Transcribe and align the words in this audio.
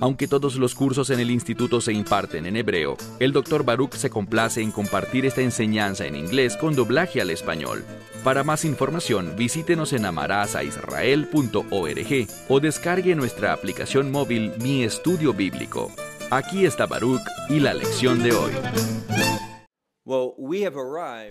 Aunque 0.00 0.26
todos 0.26 0.56
los 0.56 0.74
cursos 0.74 1.10
en 1.10 1.20
el 1.20 1.30
instituto 1.30 1.82
se 1.82 1.92
imparten 1.92 2.46
en 2.46 2.56
hebreo, 2.56 2.96
el 3.18 3.32
Dr. 3.32 3.64
Baruch 3.64 3.92
se 3.92 4.08
complace 4.08 4.62
en 4.62 4.72
compartir 4.72 5.26
esta 5.26 5.42
enseñanza 5.42 6.06
en 6.06 6.16
inglés 6.16 6.56
con 6.56 6.74
doblaje 6.74 7.20
al 7.20 7.28
español. 7.28 7.84
Para 8.24 8.42
más 8.42 8.64
información, 8.64 9.34
visítenos 9.36 9.92
en 9.92 10.06
amarazaisrael.org 10.06 12.26
o 12.48 12.60
descargue 12.60 13.14
nuestra 13.14 13.52
aplicación 13.52 14.10
móvil 14.10 14.52
Mi 14.62 14.84
Estudio 14.84 15.34
Bíblico. 15.34 15.92
Aquí 16.30 16.64
está 16.64 16.86
Baruch 16.86 17.20
y 17.50 17.60
la 17.60 17.74
lección 17.74 18.22
de 18.22 18.32
hoy. 18.32 18.52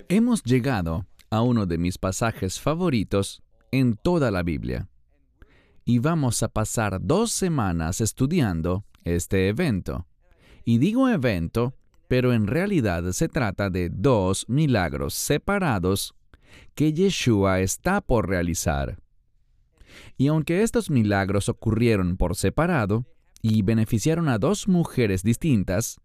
Hemos 0.08 0.44
llegado 0.44 1.06
a 1.28 1.42
uno 1.42 1.66
de 1.66 1.76
mis 1.76 1.98
pasajes 1.98 2.60
favoritos 2.60 3.42
en 3.72 3.96
toda 3.96 4.30
la 4.30 4.44
Biblia 4.44 4.89
y 5.84 5.98
vamos 5.98 6.42
a 6.42 6.48
pasar 6.48 6.98
dos 7.00 7.32
semanas 7.32 8.00
estudiando 8.00 8.84
este 9.04 9.48
evento. 9.48 10.06
Y 10.64 10.78
digo 10.78 11.08
evento, 11.08 11.74
pero 12.08 12.32
en 12.32 12.46
realidad 12.46 13.10
se 13.12 13.28
trata 13.28 13.70
de 13.70 13.88
dos 13.88 14.48
milagros 14.48 15.14
separados 15.14 16.14
que 16.74 16.92
Yeshua 16.92 17.60
está 17.60 18.00
por 18.00 18.28
realizar. 18.28 18.98
Y 20.16 20.28
aunque 20.28 20.62
estos 20.62 20.90
milagros 20.90 21.48
ocurrieron 21.48 22.16
por 22.16 22.36
separado 22.36 23.06
y 23.42 23.62
beneficiaron 23.62 24.28
a 24.28 24.38
dos 24.38 24.68
mujeres 24.68 25.22
distintas, 25.22 26.00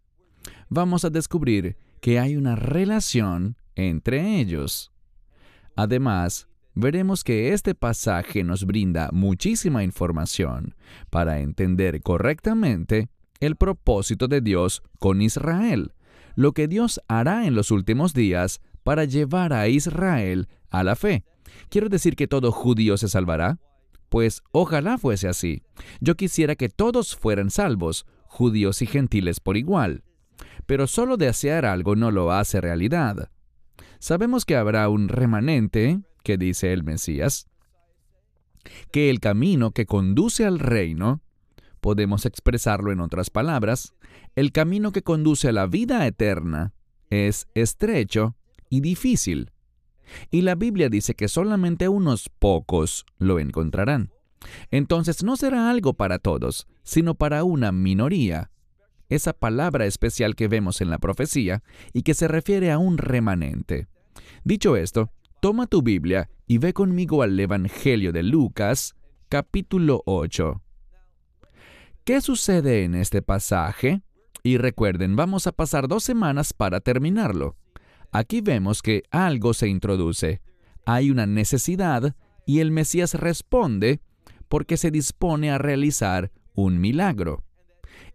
vamos 0.69 1.05
a 1.05 1.09
descubrir 1.09 1.77
que 2.01 2.19
hay 2.19 2.35
una 2.35 2.55
relación 2.55 3.57
entre 3.75 4.39
ellos. 4.39 4.91
Además, 5.75 6.47
veremos 6.75 7.23
que 7.23 7.53
este 7.53 7.73
pasaje 7.73 8.43
nos 8.43 8.65
brinda 8.65 9.09
muchísima 9.11 9.83
información 9.83 10.75
para 11.09 11.39
entender 11.39 12.01
correctamente 12.01 13.09
el 13.39 13.55
propósito 13.55 14.27
de 14.27 14.41
Dios 14.41 14.83
con 14.99 15.21
Israel, 15.21 15.93
lo 16.35 16.51
que 16.51 16.67
Dios 16.67 17.01
hará 17.07 17.47
en 17.47 17.55
los 17.55 17.71
últimos 17.71 18.13
días 18.13 18.61
para 18.83 19.05
llevar 19.05 19.53
a 19.53 19.67
Israel 19.67 20.47
a 20.69 20.83
la 20.83 20.95
fe. 20.95 21.23
¿Quiero 21.69 21.89
decir 21.89 22.15
que 22.15 22.27
todo 22.27 22.51
judío 22.51 22.97
se 22.97 23.07
salvará? 23.07 23.59
Pues 24.09 24.43
ojalá 24.51 24.97
fuese 24.97 25.27
así. 25.27 25.63
Yo 25.99 26.15
quisiera 26.15 26.55
que 26.55 26.69
todos 26.69 27.15
fueran 27.15 27.49
salvos, 27.49 28.05
judíos 28.25 28.81
y 28.81 28.85
gentiles 28.85 29.39
por 29.39 29.57
igual. 29.57 30.03
Pero 30.65 30.87
solo 30.87 31.17
desear 31.17 31.65
algo 31.65 31.95
no 31.95 32.11
lo 32.11 32.31
hace 32.31 32.61
realidad. 32.61 33.29
Sabemos 33.99 34.45
que 34.45 34.55
habrá 34.55 34.89
un 34.89 35.07
remanente 35.07 36.01
que 36.25 36.37
dice 36.37 36.73
el 36.73 36.83
Mesías, 36.83 37.47
que 38.91 39.09
el 39.09 39.21
camino 39.21 39.71
que 39.71 39.85
conduce 39.85 40.43
al 40.43 40.59
reino, 40.59 41.21
podemos 41.79 42.25
expresarlo 42.25 42.91
en 42.91 42.99
otras 42.99 43.29
palabras, 43.29 43.93
el 44.35 44.51
camino 44.51 44.91
que 44.91 45.03
conduce 45.03 45.49
a 45.49 45.51
la 45.53 45.67
vida 45.67 46.05
eterna 46.07 46.73
es 47.11 47.47
estrecho 47.53 48.35
y 48.69 48.81
difícil. 48.81 49.51
Y 50.31 50.41
la 50.41 50.55
Biblia 50.55 50.89
dice 50.89 51.13
que 51.13 51.27
solamente 51.27 51.87
unos 51.89 52.29
pocos 52.29 53.05
lo 53.19 53.39
encontrarán. 53.39 54.11
Entonces 54.71 55.23
no 55.23 55.37
será 55.37 55.69
algo 55.69 55.93
para 55.93 56.17
todos, 56.17 56.67
sino 56.83 57.13
para 57.13 57.43
una 57.43 57.71
minoría. 57.71 58.49
Esa 59.09 59.33
palabra 59.33 59.85
especial 59.85 60.35
que 60.35 60.47
vemos 60.47 60.81
en 60.81 60.89
la 60.89 60.97
profecía 60.97 61.61
y 61.93 62.01
que 62.01 62.15
se 62.15 62.27
refiere 62.27 62.71
a 62.71 62.79
un 62.79 62.97
remanente. 62.97 63.87
Dicho 64.43 64.75
esto, 64.75 65.11
Toma 65.45 65.67
tu 65.67 65.83
Biblia 65.83 66.27
y 66.47 66.57
ve 66.57 66.73
conmigo 66.73 67.21
al 67.21 67.39
Evangelio 67.39 68.11
de 68.11 68.23
Lucas, 68.23 68.95
capítulo 69.29 70.01
8. 70.07 70.59
¿Qué 72.03 72.19
sucede 72.19 72.83
en 72.83 72.95
este 72.95 73.21
pasaje? 73.21 74.01
Y 74.41 74.57
recuerden, 74.57 75.15
vamos 75.15 75.45
a 75.45 75.51
pasar 75.51 75.87
dos 75.87 76.03
semanas 76.03 76.51
para 76.51 76.79
terminarlo. 76.79 77.57
Aquí 78.11 78.41
vemos 78.41 78.81
que 78.81 79.03
algo 79.11 79.53
se 79.53 79.67
introduce. 79.67 80.41
Hay 80.83 81.11
una 81.11 81.27
necesidad 81.27 82.15
y 82.47 82.57
el 82.57 82.71
Mesías 82.71 83.13
responde 83.13 84.01
porque 84.49 84.77
se 84.77 84.89
dispone 84.89 85.51
a 85.51 85.59
realizar 85.59 86.31
un 86.55 86.81
milagro. 86.81 87.43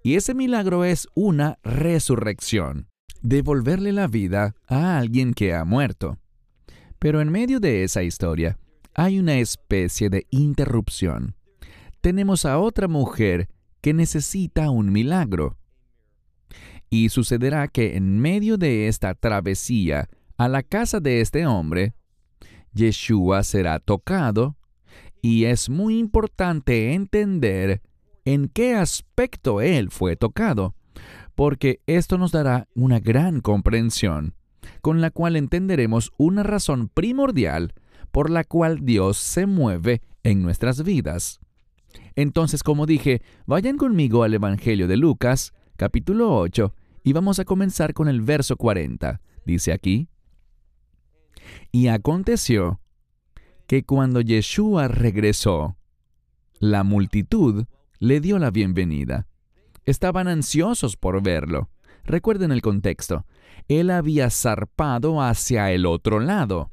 Y 0.03 0.17
ese 0.17 0.35
milagro 0.35 0.83
es 0.83 1.07
una 1.15 1.61
resurrección, 1.63 2.89
devolverle 3.23 3.93
la 3.93 4.09
vida 4.09 4.57
a 4.67 4.99
alguien 4.99 5.33
que 5.33 5.55
ha 5.55 5.65
muerto. 5.65 6.19
Pero 7.01 7.23
en 7.23 7.31
medio 7.31 7.61
de 7.61 7.83
esa 7.83 8.03
historia 8.03 8.59
hay 8.95 9.19
una 9.19 9.39
especie 9.39 10.11
de 10.11 10.27
interrupción. 10.31 11.35
Tenemos 12.03 12.45
a 12.45 12.59
otra 12.59 12.89
mujer 12.89 13.49
que 13.81 13.95
necesita 13.95 14.71
un 14.71 14.93
milagro. 14.93 15.57
Y 16.91 17.09
sucederá 17.09 17.69
que 17.69 17.97
en 17.97 18.19
medio 18.21 18.59
de 18.59 18.87
esta 18.87 19.15
travesía 19.15 20.11
a 20.37 20.49
la 20.49 20.63
casa 20.63 21.01
de 21.01 21.23
este 21.23 21.47
hombre, 21.47 21.95
Yeshua 22.75 23.45
será 23.45 23.79
tocado 23.79 24.57
y 25.23 25.45
es 25.45 25.71
muy 25.71 25.99
importante 25.99 26.93
entender 26.93 27.81
en 28.27 28.49
qué 28.49 28.75
aspecto 28.75 29.63
él 29.63 29.91
fue 29.91 30.17
tocado, 30.17 30.75
porque 31.35 31.81
esto 31.87 32.19
nos 32.19 32.33
dará 32.33 32.69
una 32.75 33.01
gran 33.01 33.41
comprensión 33.41 34.35
con 34.81 35.01
la 35.01 35.11
cual 35.11 35.37
entenderemos 35.37 36.13
una 36.17 36.43
razón 36.43 36.89
primordial 36.89 37.75
por 38.11 38.31
la 38.31 38.45
cual 38.45 38.85
Dios 38.85 39.17
se 39.17 39.47
mueve 39.47 40.03
en 40.23 40.43
nuestras 40.43 40.83
vidas. 40.83 41.41
Entonces, 42.15 42.63
como 42.63 42.87
dije, 42.87 43.23
vayan 43.47 43.77
conmigo 43.77 44.23
al 44.23 44.35
Evangelio 44.35 44.89
de 44.89 44.97
Lucas, 44.97 45.53
capítulo 45.77 46.37
8, 46.37 46.75
y 47.05 47.13
vamos 47.13 47.39
a 47.39 47.45
comenzar 47.45 47.95
con 47.95 48.09
el 48.09 48.21
verso 48.21 48.57
40. 48.57 49.21
Dice 49.45 49.73
aquí, 49.73 50.09
Y 51.73 51.89
aconteció 51.89 52.81
que 53.67 53.85
cuando 53.85 54.21
Yeshua 54.21 54.89
regresó, 54.89 55.77
la 56.59 56.85
multitud 56.85 57.65
le 57.99 58.21
dio 58.21 58.39
la 58.39 58.51
bienvenida. 58.51 59.27
Estaban 59.85 60.29
ansiosos 60.29 60.97
por 60.97 61.23
verlo. 61.23 61.71
Recuerden 62.05 62.53
el 62.53 62.63
contexto 62.63 63.25
él 63.79 63.91
había 63.91 64.31
zarpado 64.31 65.23
hacia 65.23 65.71
el 65.71 65.87
otro 65.87 66.21
lado. 66.21 66.71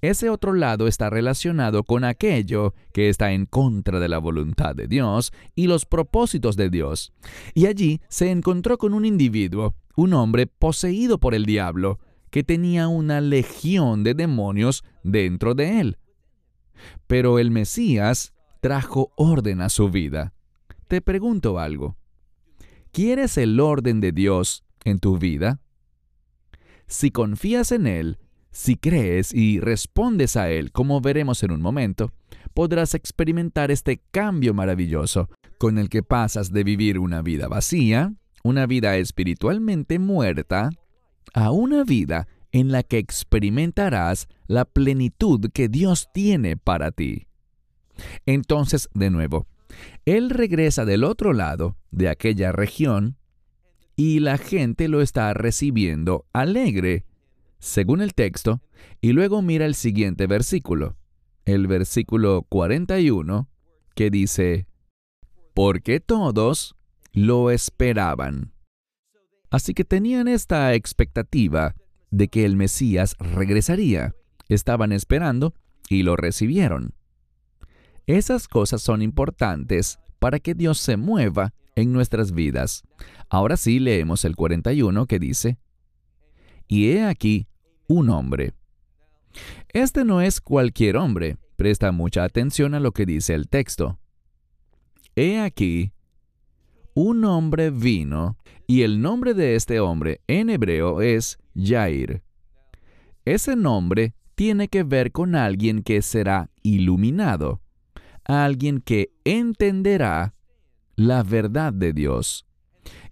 Ese 0.00 0.30
otro 0.30 0.54
lado 0.54 0.86
está 0.86 1.10
relacionado 1.10 1.84
con 1.84 2.04
aquello 2.04 2.72
que 2.94 3.10
está 3.10 3.32
en 3.32 3.44
contra 3.44 4.00
de 4.00 4.08
la 4.08 4.16
voluntad 4.16 4.74
de 4.74 4.86
Dios 4.86 5.32
y 5.54 5.66
los 5.66 5.84
propósitos 5.84 6.56
de 6.56 6.70
Dios. 6.70 7.12
Y 7.52 7.66
allí 7.66 8.00
se 8.08 8.30
encontró 8.30 8.78
con 8.78 8.94
un 8.94 9.04
individuo, 9.04 9.74
un 9.96 10.14
hombre 10.14 10.46
poseído 10.46 11.18
por 11.18 11.34
el 11.34 11.44
diablo, 11.44 11.98
que 12.30 12.42
tenía 12.42 12.88
una 12.88 13.20
legión 13.20 14.02
de 14.02 14.14
demonios 14.14 14.84
dentro 15.02 15.54
de 15.54 15.80
él. 15.80 15.98
Pero 17.06 17.38
el 17.38 17.50
Mesías 17.50 18.32
trajo 18.62 19.12
orden 19.16 19.60
a 19.60 19.68
su 19.68 19.90
vida. 19.90 20.32
Te 20.88 21.02
pregunto 21.02 21.58
algo. 21.58 21.99
¿Quieres 22.92 23.38
el 23.38 23.60
orden 23.60 24.00
de 24.00 24.10
Dios 24.10 24.64
en 24.84 24.98
tu 24.98 25.18
vida? 25.18 25.60
Si 26.88 27.12
confías 27.12 27.70
en 27.70 27.86
Él, 27.86 28.18
si 28.50 28.76
crees 28.76 29.32
y 29.32 29.60
respondes 29.60 30.36
a 30.36 30.50
Él, 30.50 30.72
como 30.72 31.00
veremos 31.00 31.44
en 31.44 31.52
un 31.52 31.62
momento, 31.62 32.12
podrás 32.52 32.94
experimentar 32.94 33.70
este 33.70 34.02
cambio 34.10 34.54
maravilloso 34.54 35.30
con 35.58 35.78
el 35.78 35.88
que 35.88 36.02
pasas 36.02 36.52
de 36.52 36.64
vivir 36.64 36.98
una 36.98 37.22
vida 37.22 37.46
vacía, 37.46 38.12
una 38.42 38.66
vida 38.66 38.96
espiritualmente 38.96 40.00
muerta, 40.00 40.70
a 41.32 41.52
una 41.52 41.84
vida 41.84 42.26
en 42.50 42.72
la 42.72 42.82
que 42.82 42.98
experimentarás 42.98 44.26
la 44.48 44.64
plenitud 44.64 45.50
que 45.52 45.68
Dios 45.68 46.08
tiene 46.12 46.56
para 46.56 46.90
ti. 46.90 47.28
Entonces, 48.26 48.88
de 48.94 49.10
nuevo, 49.10 49.46
Él 50.04 50.30
regresa 50.30 50.84
del 50.84 51.04
otro 51.04 51.32
lado 51.32 51.76
de 51.90 52.08
aquella 52.08 52.52
región 52.52 53.16
y 53.96 54.20
la 54.20 54.38
gente 54.38 54.88
lo 54.88 55.02
está 55.02 55.34
recibiendo 55.34 56.26
alegre, 56.32 57.04
según 57.58 58.00
el 58.00 58.14
texto, 58.14 58.62
y 59.00 59.12
luego 59.12 59.42
mira 59.42 59.66
el 59.66 59.74
siguiente 59.74 60.26
versículo, 60.26 60.96
el 61.44 61.66
versículo 61.66 62.46
41, 62.48 63.48
que 63.94 64.10
dice, 64.10 64.66
porque 65.54 66.00
todos 66.00 66.76
lo 67.12 67.50
esperaban. 67.50 68.52
Así 69.50 69.74
que 69.74 69.84
tenían 69.84 70.28
esta 70.28 70.74
expectativa 70.74 71.74
de 72.10 72.28
que 72.28 72.44
el 72.44 72.56
Mesías 72.56 73.16
regresaría. 73.18 74.14
Estaban 74.48 74.92
esperando 74.92 75.54
y 75.88 76.02
lo 76.04 76.16
recibieron. 76.16 76.94
Esas 78.10 78.48
cosas 78.48 78.82
son 78.82 79.02
importantes 79.02 80.00
para 80.18 80.40
que 80.40 80.54
Dios 80.54 80.78
se 80.78 80.96
mueva 80.96 81.54
en 81.76 81.92
nuestras 81.92 82.32
vidas. 82.32 82.82
Ahora 83.28 83.56
sí 83.56 83.78
leemos 83.78 84.24
el 84.24 84.34
41 84.34 85.06
que 85.06 85.20
dice, 85.20 85.58
Y 86.66 86.90
he 86.90 87.04
aquí 87.04 87.46
un 87.86 88.10
hombre. 88.10 88.52
Este 89.68 90.04
no 90.04 90.22
es 90.22 90.40
cualquier 90.40 90.96
hombre, 90.96 91.36
presta 91.54 91.92
mucha 91.92 92.24
atención 92.24 92.74
a 92.74 92.80
lo 92.80 92.90
que 92.90 93.06
dice 93.06 93.32
el 93.32 93.48
texto. 93.48 94.00
He 95.14 95.38
aquí, 95.38 95.92
un 96.94 97.24
hombre 97.24 97.70
vino, 97.70 98.36
y 98.66 98.82
el 98.82 99.00
nombre 99.00 99.34
de 99.34 99.54
este 99.54 99.78
hombre 99.78 100.20
en 100.26 100.50
hebreo 100.50 101.00
es 101.00 101.38
Jair. 101.54 102.24
Ese 103.24 103.54
nombre 103.54 104.14
tiene 104.34 104.66
que 104.66 104.82
ver 104.82 105.12
con 105.12 105.36
alguien 105.36 105.84
que 105.84 106.02
será 106.02 106.50
iluminado, 106.64 107.60
alguien 108.24 108.80
que 108.80 109.12
entenderá 109.24 110.34
la 110.96 111.22
verdad 111.22 111.72
de 111.72 111.92
Dios. 111.92 112.46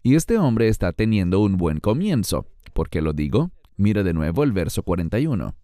Y 0.02 0.14
este 0.14 0.38
hombre 0.38 0.69
está 0.69 0.93
teniendo 0.93 1.40
un 1.40 1.56
buen 1.56 1.81
comienzo. 1.81 2.46
¿Por 2.72 2.88
qué 2.88 3.02
lo 3.02 3.12
digo? 3.12 3.50
Mira 3.76 4.02
de 4.02 4.12
nuevo 4.12 4.44
el 4.44 4.52
verso 4.52 4.82
41. 4.82 5.55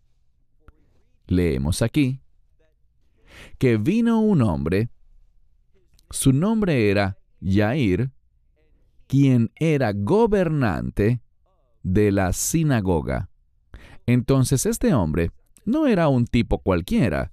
Leemos 1.27 1.83
aquí 1.83 2.21
que 3.59 3.77
vino 3.77 4.21
un 4.21 4.43
hombre, 4.43 4.91
su 6.11 6.33
nombre 6.33 6.91
era 6.91 7.19
Yair, 7.41 8.11
quien 9.07 9.51
era 9.57 9.93
gobernante 9.93 11.21
de 11.83 12.13
la 12.13 12.33
sinagoga. 12.33 13.29
Entonces 14.07 14.67
este 14.67 14.95
hombre 14.95 15.31
no 15.65 15.87
era 15.87 16.09
un 16.09 16.27
tipo 16.27 16.59
cualquiera, 16.59 17.33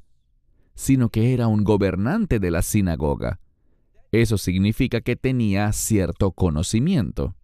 sino 0.81 1.09
que 1.09 1.31
era 1.31 1.45
un 1.45 1.63
gobernante 1.63 2.39
de 2.39 2.49
la 2.49 2.63
sinagoga. 2.63 3.39
Eso 4.11 4.39
significa 4.39 4.99
que 4.99 5.15
tenía 5.15 5.71
cierto 5.73 6.31
conocimiento. 6.31 7.35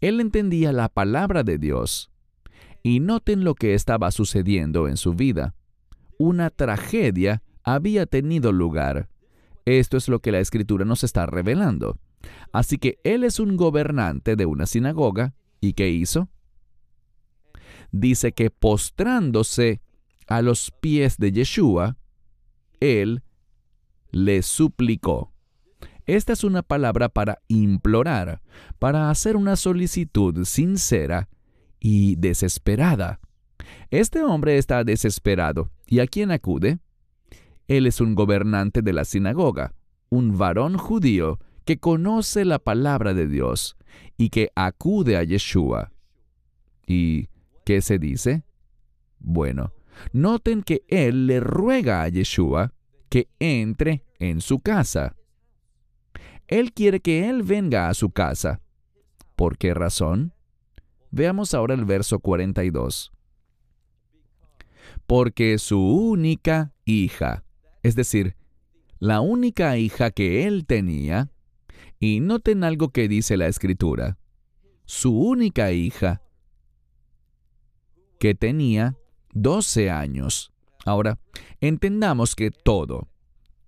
Él 0.00 0.18
entendía 0.18 0.72
la 0.72 0.88
palabra 0.88 1.44
de 1.44 1.56
Dios. 1.56 2.10
Y 2.82 2.98
noten 2.98 3.44
lo 3.44 3.54
que 3.54 3.74
estaba 3.74 4.10
sucediendo 4.10 4.88
en 4.88 4.96
su 4.96 5.14
vida. 5.14 5.54
Una 6.18 6.50
tragedia 6.50 7.44
había 7.62 8.06
tenido 8.06 8.50
lugar. 8.50 9.08
Esto 9.66 9.96
es 9.96 10.08
lo 10.08 10.18
que 10.18 10.32
la 10.32 10.40
escritura 10.40 10.84
nos 10.84 11.04
está 11.04 11.26
revelando. 11.26 11.96
Así 12.52 12.76
que 12.76 12.98
él 13.04 13.22
es 13.22 13.38
un 13.38 13.56
gobernante 13.56 14.34
de 14.34 14.46
una 14.46 14.66
sinagoga. 14.66 15.34
¿Y 15.60 15.74
qué 15.74 15.90
hizo? 15.90 16.28
Dice 17.92 18.32
que 18.32 18.50
postrándose 18.50 19.80
a 20.26 20.42
los 20.42 20.72
pies 20.80 21.18
de 21.18 21.30
Yeshua, 21.30 21.96
él 22.80 23.22
le 24.10 24.42
suplicó. 24.42 25.32
Esta 26.06 26.32
es 26.32 26.42
una 26.42 26.62
palabra 26.62 27.08
para 27.08 27.40
implorar, 27.46 28.42
para 28.78 29.10
hacer 29.10 29.36
una 29.36 29.54
solicitud 29.56 30.44
sincera 30.44 31.28
y 31.78 32.16
desesperada. 32.16 33.20
Este 33.90 34.22
hombre 34.22 34.58
está 34.58 34.82
desesperado. 34.82 35.70
¿Y 35.86 36.00
a 36.00 36.06
quién 36.06 36.30
acude? 36.30 36.78
Él 37.68 37.86
es 37.86 38.00
un 38.00 38.14
gobernante 38.14 38.82
de 38.82 38.92
la 38.92 39.04
sinagoga, 39.04 39.74
un 40.08 40.36
varón 40.36 40.76
judío 40.76 41.38
que 41.64 41.78
conoce 41.78 42.44
la 42.44 42.58
palabra 42.58 43.14
de 43.14 43.28
Dios 43.28 43.76
y 44.16 44.30
que 44.30 44.50
acude 44.56 45.16
a 45.16 45.22
Yeshua. 45.22 45.92
¿Y 46.86 47.28
qué 47.64 47.80
se 47.80 47.98
dice? 47.98 48.42
Bueno, 49.20 49.72
noten 50.12 50.62
que 50.62 50.82
él 50.88 51.26
le 51.26 51.40
ruega 51.40 52.02
a 52.02 52.08
Yeshua 52.08 52.72
que 53.08 53.28
entre 53.38 54.04
en 54.18 54.40
su 54.40 54.60
casa. 54.60 55.16
Él 56.46 56.72
quiere 56.72 57.00
que 57.00 57.28
él 57.28 57.42
venga 57.42 57.88
a 57.88 57.94
su 57.94 58.10
casa. 58.10 58.60
¿Por 59.36 59.56
qué 59.56 59.74
razón? 59.74 60.34
Veamos 61.10 61.54
ahora 61.54 61.74
el 61.74 61.84
verso 61.84 62.20
42. 62.20 63.12
Porque 65.06 65.58
su 65.58 65.80
única 65.80 66.72
hija, 66.84 67.44
es 67.82 67.94
decir, 67.96 68.36
la 68.98 69.20
única 69.20 69.76
hija 69.76 70.10
que 70.10 70.46
él 70.46 70.66
tenía, 70.66 71.30
y 71.98 72.20
noten 72.20 72.64
algo 72.64 72.90
que 72.90 73.08
dice 73.08 73.36
la 73.36 73.46
escritura, 73.46 74.18
su 74.84 75.18
única 75.18 75.72
hija 75.72 76.22
que 78.18 78.34
tenía 78.34 78.96
12 79.32 79.90
años. 79.90 80.52
Ahora, 80.84 81.18
entendamos 81.60 82.34
que 82.34 82.50
todo, 82.50 83.08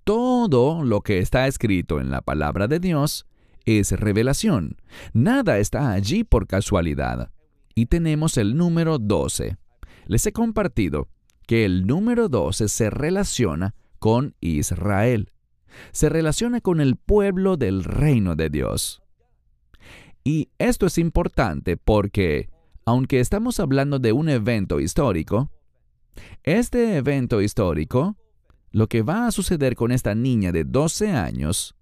todo 0.05 0.85
lo 0.85 1.03
que 1.03 1.19
está 1.19 1.47
escrito 1.47 2.01
en 2.01 2.11
la 2.11 2.23
palabra 2.23 2.69
de 2.69 2.81
Dios 2.81 3.27
es 3.65 3.93
revelación. 3.93 4.77
Nada 5.13 5.59
está 5.59 5.93
allí 5.93 6.25
por 6.25 6.47
casualidad. 6.47 7.31
Y 7.75 7.87
tenemos 7.87 8.37
el 8.37 8.57
número 8.57 8.99
12. 8.99 9.57
Les 10.07 10.27
he 10.27 10.33
compartido 10.33 11.09
que 11.47 11.65
el 11.65 11.87
número 11.87 12.29
12 12.29 12.69
se 12.69 12.91
relaciona 12.91 13.75
con 13.99 14.35
Israel. 14.41 15.31
Se 15.93 16.09
relaciona 16.09 16.61
con 16.61 16.81
el 16.81 16.97
pueblo 16.97 17.57
del 17.57 17.85
reino 17.85 18.37
de 18.37 18.51
Dios. 18.51 19.03
Y 20.25 20.51
esto 20.59 20.87
es 20.87 20.99
importante 20.99 21.77
porque, 21.77 22.49
aunque 22.85 23.21
estamos 23.21 23.61
hablando 23.61 23.99
de 23.99 24.13
un 24.13 24.29
evento 24.29 24.81
histórico, 24.81 25.51
este 26.43 26.97
evento 26.97 27.41
histórico 27.41 28.17
lo 28.73 28.89
que 28.89 29.03
va 29.03 29.27
a 29.27 29.33
suceder 29.33 29.77
con 29.77 29.93
esta 29.93 30.15
niña 30.15 30.51
de 30.51 30.65
12 30.65 31.11
años 31.11 31.75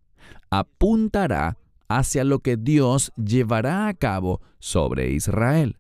apuntará 0.50 1.56
hacia 1.88 2.25
lo 2.25 2.41
que 2.41 2.56
Dios 2.56 3.12
llevará 3.17 3.88
a 3.88 3.94
cabo 3.94 4.41
sobre 4.58 5.11
Israel. 5.12 5.79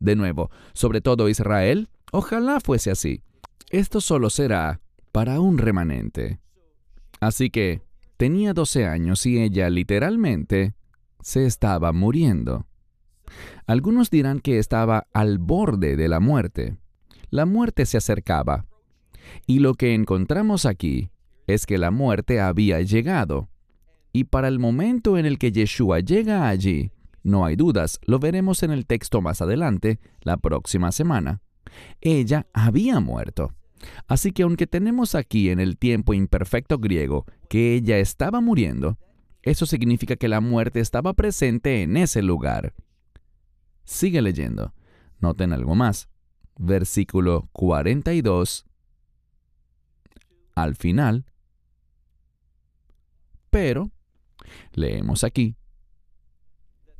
De 0.00 0.16
nuevo, 0.16 0.50
sobre 0.72 1.00
todo 1.00 1.28
Israel, 1.28 1.88
ojalá 2.12 2.60
fuese 2.60 2.90
así. 2.90 3.22
Esto 3.70 4.00
solo 4.00 4.30
será 4.30 4.80
para 5.12 5.40
un 5.40 5.58
remanente. 5.58 6.40
Así 7.20 7.50
que 7.50 7.82
tenía 8.16 8.52
12 8.52 8.86
años 8.86 9.24
y 9.26 9.40
ella 9.40 9.70
literalmente 9.70 10.74
se 11.20 11.46
estaba 11.46 11.92
muriendo. 11.92 12.66
Algunos 13.66 14.10
dirán 14.10 14.40
que 14.40 14.58
estaba 14.58 15.06
al 15.12 15.38
borde 15.38 15.96
de 15.96 16.08
la 16.08 16.20
muerte. 16.20 16.76
La 17.30 17.46
muerte 17.46 17.86
se 17.86 17.96
acercaba, 17.96 18.66
y 19.46 19.60
lo 19.60 19.74
que 19.74 19.94
encontramos 19.94 20.66
aquí 20.66 21.10
es 21.46 21.66
que 21.66 21.78
la 21.78 21.90
muerte 21.90 22.40
había 22.40 22.80
llegado. 22.80 23.48
Y 24.12 24.24
para 24.24 24.48
el 24.48 24.58
momento 24.58 25.16
en 25.16 25.26
el 25.26 25.38
que 25.38 25.52
Yeshua 25.52 26.00
llega 26.00 26.48
allí, 26.48 26.90
no 27.22 27.44
hay 27.44 27.56
dudas, 27.56 28.00
lo 28.04 28.18
veremos 28.18 28.62
en 28.62 28.72
el 28.72 28.86
texto 28.86 29.20
más 29.20 29.40
adelante, 29.40 30.00
la 30.20 30.36
próxima 30.36 30.92
semana, 30.92 31.40
ella 32.00 32.46
había 32.52 33.00
muerto. 33.00 33.54
Así 34.06 34.32
que 34.32 34.42
aunque 34.42 34.66
tenemos 34.66 35.14
aquí 35.14 35.50
en 35.50 35.60
el 35.60 35.76
tiempo 35.78 36.14
imperfecto 36.14 36.78
griego 36.78 37.24
que 37.48 37.74
ella 37.74 37.98
estaba 37.98 38.40
muriendo, 38.40 38.98
eso 39.42 39.66
significa 39.66 40.16
que 40.16 40.28
la 40.28 40.40
muerte 40.40 40.80
estaba 40.80 41.14
presente 41.14 41.82
en 41.82 41.96
ese 41.96 42.22
lugar. 42.22 42.74
Sigue 43.84 44.22
leyendo. 44.22 44.72
Noten 45.20 45.52
algo 45.52 45.74
más. 45.74 46.08
Versículo 46.58 47.48
42 47.52 48.66
al 50.54 50.76
final. 50.76 51.24
Pero, 53.50 53.90
leemos 54.72 55.24
aquí, 55.24 55.56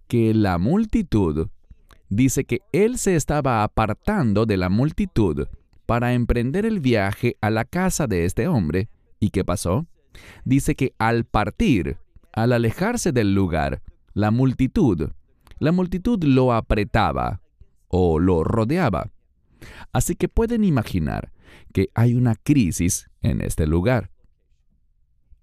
que 0.07 0.35
la 0.35 0.59
multitud 0.59 1.49
dice 2.09 2.45
que 2.45 2.61
él 2.73 2.99
se 2.99 3.17
estaba 3.17 3.63
apartando 3.63 4.45
de 4.45 4.59
la 4.59 4.69
multitud 4.69 5.47
para 5.87 6.13
emprender 6.13 6.67
el 6.67 6.81
viaje 6.81 7.37
a 7.41 7.51
la 7.51 7.65
casa 7.65 8.07
de 8.07 8.27
este 8.27 8.49
hombre. 8.49 8.89
¿Y 9.19 9.31
qué 9.31 9.45
pasó? 9.45 9.87
Dice 10.45 10.75
que 10.75 10.95
al 10.99 11.25
partir, 11.25 11.97
al 12.33 12.53
alejarse 12.53 13.13
del 13.13 13.35
lugar, 13.35 13.83
la 14.13 14.31
multitud, 14.31 15.11
la 15.63 15.71
multitud 15.71 16.21
lo 16.25 16.53
apretaba 16.53 17.41
o 17.87 18.19
lo 18.19 18.43
rodeaba. 18.43 19.13
Así 19.93 20.17
que 20.17 20.27
pueden 20.27 20.65
imaginar 20.65 21.31
que 21.73 21.89
hay 21.95 22.17
una 22.17 22.35
crisis 22.35 23.09
en 23.21 23.41
este 23.41 23.69
lugar. 23.69 24.11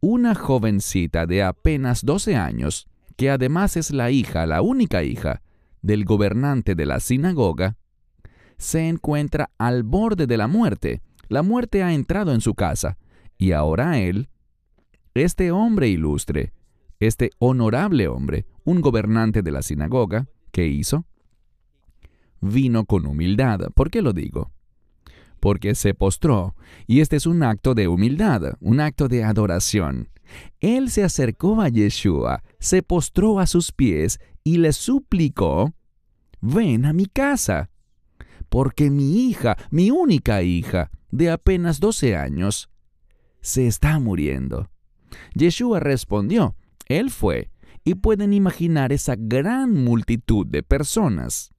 Una 0.01 0.35
jovencita 0.35 1.25
de 1.25 1.41
apenas 1.41 2.03
12 2.03 2.35
años, 2.35 2.89
que 3.15 3.29
además 3.29 3.77
es 3.77 3.91
la 3.91 4.11
hija, 4.11 4.45
la 4.45 4.61
única 4.61 5.03
hija, 5.03 5.41
del 5.81 6.03
gobernante 6.03 6.75
de 6.75 6.85
la 6.85 6.99
sinagoga, 6.99 7.77
se 8.57 8.89
encuentra 8.89 9.51
al 9.57 9.83
borde 9.83 10.27
de 10.27 10.35
la 10.35 10.47
muerte. 10.47 11.01
La 11.29 11.43
muerte 11.43 11.81
ha 11.81 11.93
entrado 11.93 12.33
en 12.33 12.41
su 12.41 12.55
casa, 12.55 12.97
y 13.38 13.53
ahora 13.53 13.99
él, 13.99 14.27
este 15.13 15.51
hombre 15.51 15.88
ilustre, 15.88 16.51
este 16.99 17.31
honorable 17.39 18.09
hombre, 18.09 18.45
un 18.69 18.81
gobernante 18.81 19.41
de 19.41 19.51
la 19.51 19.61
sinagoga, 19.61 20.27
¿qué 20.51 20.67
hizo? 20.67 21.05
Vino 22.41 22.85
con 22.85 23.05
humildad. 23.05 23.71
¿Por 23.73 23.89
qué 23.89 24.01
lo 24.01 24.13
digo? 24.13 24.51
porque 25.39 25.75
se 25.75 25.93
postró, 25.93 26.55
y 26.88 27.01
este 27.01 27.15
es 27.15 27.25
un 27.25 27.43
acto 27.43 27.73
de 27.73 27.88
humildad, 27.88 28.53
un 28.59 28.79
acto 28.79 29.07
de 29.07 29.23
adoración. 29.23 30.09
Él 30.59 30.89
se 30.91 31.03
acercó 31.03 31.61
a 31.61 31.69
Yeshua, 31.69 32.43
se 32.59 32.83
postró 32.83 33.39
a 33.39 33.47
sus 33.47 33.71
pies 33.71 34.19
y 34.43 34.57
le 34.57 34.73
suplicó, 34.73 35.73
ven 36.41 36.85
a 36.85 36.93
mi 36.93 37.05
casa, 37.05 37.69
porque 38.49 38.89
mi 38.89 39.27
hija, 39.29 39.57
mi 39.71 39.91
única 39.91 40.41
hija, 40.43 40.91
de 41.11 41.31
apenas 41.31 41.79
12 41.79 42.15
años, 42.15 42.69
se 43.41 43.67
está 43.67 43.99
muriendo. 43.99 44.69
Yeshua 45.33 45.79
respondió, 45.79 46.55
Él 46.88 47.09
fue, 47.09 47.49
y 47.83 47.95
pueden 47.95 48.33
imaginar 48.33 48.91
esa 48.91 49.15
gran 49.17 49.74
multitud 49.83 50.45
de 50.45 50.63
personas. 50.63 51.51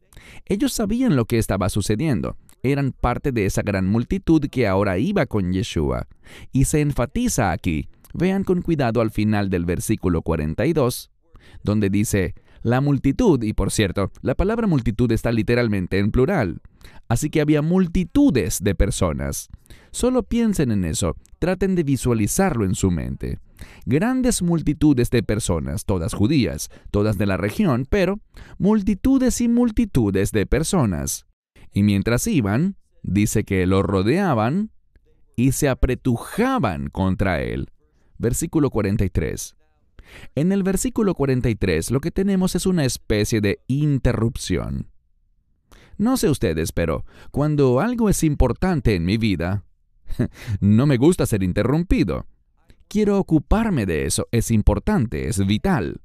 Ellos 0.47 0.73
sabían 0.73 1.17
lo 1.17 1.25
que 1.25 1.39
estaba 1.39 1.69
sucediendo, 1.69 2.37
eran 2.63 2.93
parte 2.93 3.33
de 3.33 3.47
esa 3.47 3.63
gran 3.63 3.87
multitud 3.87 4.47
que 4.51 4.67
ahora 4.67 4.99
iba 4.99 5.27
con 5.27 5.53
Yeshua. 5.53 6.07
Y 6.53 6.65
se 6.65 6.81
enfatiza 6.81 7.53
aquí, 7.53 7.89
vean 8.13 8.45
con 8.45 8.63
cuidado 8.63 9.01
al 9.01 9.11
final 9.11 9.51
del 9.51 9.65
versículo 9.65 10.23
42, 10.23 11.11
donde 11.63 11.91
dice, 11.91 12.35
la 12.63 12.81
multitud, 12.81 13.43
y 13.43 13.53
por 13.53 13.71
cierto, 13.71 14.11
la 14.23 14.35
palabra 14.35 14.67
multitud 14.67 15.11
está 15.13 15.33
literalmente 15.33 15.99
en 15.99 16.11
plural. 16.11 16.61
Así 17.09 17.31
que 17.31 17.41
había 17.41 17.63
multitudes 17.63 18.63
de 18.63 18.75
personas. 18.75 19.49
Solo 19.91 20.23
piensen 20.23 20.71
en 20.71 20.85
eso, 20.85 21.17
traten 21.39 21.75
de 21.75 21.83
visualizarlo 21.83 22.65
en 22.65 22.75
su 22.75 22.91
mente. 22.91 23.39
Grandes 23.85 24.43
multitudes 24.43 25.11
de 25.11 25.23
personas, 25.23 25.85
todas 25.85 26.15
judías, 26.15 26.71
todas 26.91 27.19
de 27.19 27.27
la 27.27 27.37
región, 27.37 27.87
pero 27.89 28.21
multitudes 28.59 29.41
y 29.41 29.49
multitudes 29.49 30.31
de 30.33 30.47
personas. 30.47 31.27
Y 31.73 31.83
mientras 31.83 32.27
iban, 32.27 32.77
dice 33.03 33.45
que 33.45 33.67
lo 33.67 33.83
rodeaban 33.83 34.71
y 35.37 35.53
se 35.53 35.69
apretujaban 35.69 36.89
contra 36.89 37.43
él. 37.43 37.71
Versículo 38.19 38.71
43. 38.71 39.57
En 40.35 40.53
el 40.53 40.63
versículo 40.63 41.15
43 41.15 41.91
lo 41.91 42.01
que 42.01 42.11
tenemos 42.11 42.55
es 42.55 42.67
una 42.67 42.85
especie 42.85 43.41
de 43.41 43.61
interrupción. 43.67 44.89
No 45.99 46.17
sé 46.17 46.31
ustedes, 46.31 46.73
pero 46.73 47.05
cuando 47.31 47.81
algo 47.81 48.09
es 48.09 48.25
importante 48.25 48.95
en 48.95 49.05
mi 49.05 49.19
vida, 49.19 49.65
no 50.61 50.87
me 50.87 50.97
gusta 50.97 51.27
ser 51.27 51.43
interrumpido. 51.43 52.27
Quiero 52.89 53.19
ocuparme 53.19 53.87
de 53.87 54.07
eso, 54.07 54.27
es 54.33 54.51
importante, 54.51 55.29
es 55.29 55.47
vital. 55.47 56.01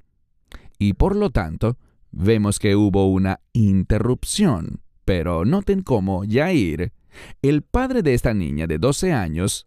Y 0.78 0.92
por 0.92 1.16
lo 1.16 1.30
tanto, 1.30 1.78
vemos 2.12 2.58
que 2.58 2.76
hubo 2.76 3.06
una 3.06 3.40
interrupción. 3.54 4.82
Pero 5.06 5.44
noten 5.44 5.82
cómo 5.82 6.24
Yair, 6.24 6.92
el 7.40 7.62
padre 7.62 8.02
de 8.02 8.14
esta 8.14 8.34
niña 8.34 8.66
de 8.66 8.78
12 8.78 9.12
años, 9.12 9.66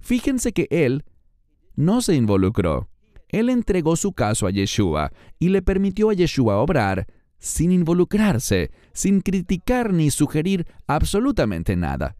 fíjense 0.00 0.52
que 0.52 0.68
él 0.70 1.04
no 1.74 2.02
se 2.02 2.14
involucró. 2.14 2.89
Él 3.30 3.48
entregó 3.48 3.96
su 3.96 4.12
caso 4.12 4.46
a 4.46 4.50
Yeshua 4.50 5.12
y 5.38 5.48
le 5.48 5.62
permitió 5.62 6.10
a 6.10 6.14
Yeshua 6.14 6.58
obrar 6.58 7.06
sin 7.38 7.72
involucrarse, 7.72 8.70
sin 8.92 9.20
criticar 9.20 9.92
ni 9.92 10.10
sugerir 10.10 10.66
absolutamente 10.86 11.76
nada. 11.76 12.16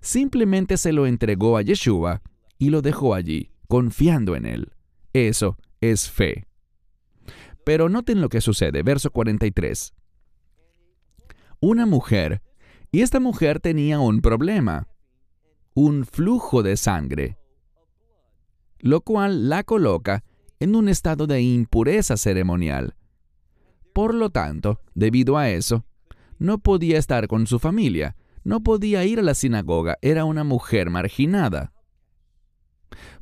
Simplemente 0.00 0.76
se 0.76 0.92
lo 0.92 1.06
entregó 1.06 1.56
a 1.56 1.62
Yeshua 1.62 2.22
y 2.58 2.70
lo 2.70 2.82
dejó 2.82 3.14
allí, 3.14 3.52
confiando 3.68 4.34
en 4.34 4.46
él. 4.46 4.72
Eso 5.12 5.56
es 5.80 6.10
fe. 6.10 6.46
Pero 7.64 7.88
noten 7.88 8.20
lo 8.20 8.28
que 8.28 8.40
sucede, 8.40 8.82
verso 8.82 9.10
43 9.10 9.94
una 11.60 11.86
mujer, 11.86 12.40
y 12.92 13.02
esta 13.02 13.20
mujer 13.20 13.60
tenía 13.60 13.98
un 13.98 14.20
problema, 14.20 14.86
un 15.74 16.04
flujo 16.04 16.62
de 16.62 16.76
sangre, 16.76 17.36
lo 18.78 19.00
cual 19.00 19.48
la 19.48 19.64
coloca 19.64 20.24
en 20.60 20.74
un 20.74 20.88
estado 20.88 21.26
de 21.26 21.40
impureza 21.40 22.16
ceremonial. 22.16 22.94
Por 23.92 24.14
lo 24.14 24.30
tanto, 24.30 24.80
debido 24.94 25.38
a 25.38 25.50
eso, 25.50 25.84
no 26.38 26.58
podía 26.58 26.98
estar 26.98 27.26
con 27.28 27.46
su 27.46 27.58
familia, 27.58 28.16
no 28.44 28.62
podía 28.62 29.04
ir 29.04 29.18
a 29.18 29.22
la 29.22 29.34
sinagoga, 29.34 29.98
era 30.02 30.24
una 30.24 30.44
mujer 30.44 30.90
marginada. 30.90 31.72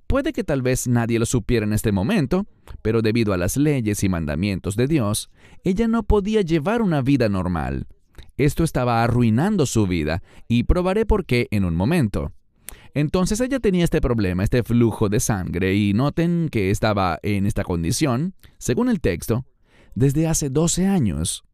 Puede 0.06 0.32
que 0.32 0.44
tal 0.44 0.62
vez 0.62 0.86
nadie 0.86 1.18
lo 1.18 1.26
supiera 1.26 1.66
en 1.66 1.72
este 1.72 1.90
momento, 1.90 2.46
pero 2.82 3.02
debido 3.02 3.32
a 3.32 3.36
las 3.36 3.56
leyes 3.56 4.04
y 4.04 4.08
mandamientos 4.08 4.76
de 4.76 4.86
Dios, 4.86 5.30
ella 5.64 5.88
no 5.88 6.04
podía 6.04 6.42
llevar 6.42 6.80
una 6.80 7.02
vida 7.02 7.28
normal. 7.28 7.88
Esto 8.36 8.62
estaba 8.62 9.02
arruinando 9.02 9.66
su 9.66 9.86
vida 9.86 10.22
y 10.46 10.64
probaré 10.64 11.06
por 11.06 11.24
qué 11.24 11.48
en 11.50 11.64
un 11.64 11.74
momento. 11.74 12.32
Entonces 12.96 13.42
ella 13.42 13.60
tenía 13.60 13.84
este 13.84 14.00
problema, 14.00 14.42
este 14.42 14.62
flujo 14.62 15.10
de 15.10 15.20
sangre, 15.20 15.74
y 15.74 15.92
noten 15.92 16.48
que 16.50 16.70
estaba 16.70 17.18
en 17.22 17.44
esta 17.44 17.62
condición, 17.62 18.32
según 18.56 18.88
el 18.88 19.02
texto, 19.02 19.44
desde 19.94 20.26
hace 20.26 20.48
12 20.48 20.86
años. 20.86 21.44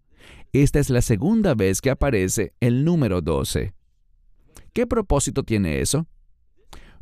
Esta 0.52 0.78
es 0.78 0.88
la 0.88 1.02
segunda 1.02 1.56
vez 1.56 1.80
que 1.80 1.90
aparece 1.90 2.54
el 2.61 2.84
número 2.84 3.22
12. 3.22 3.75
¿Qué 4.72 4.87
propósito 4.87 5.42
tiene 5.42 5.80
eso? 5.80 6.06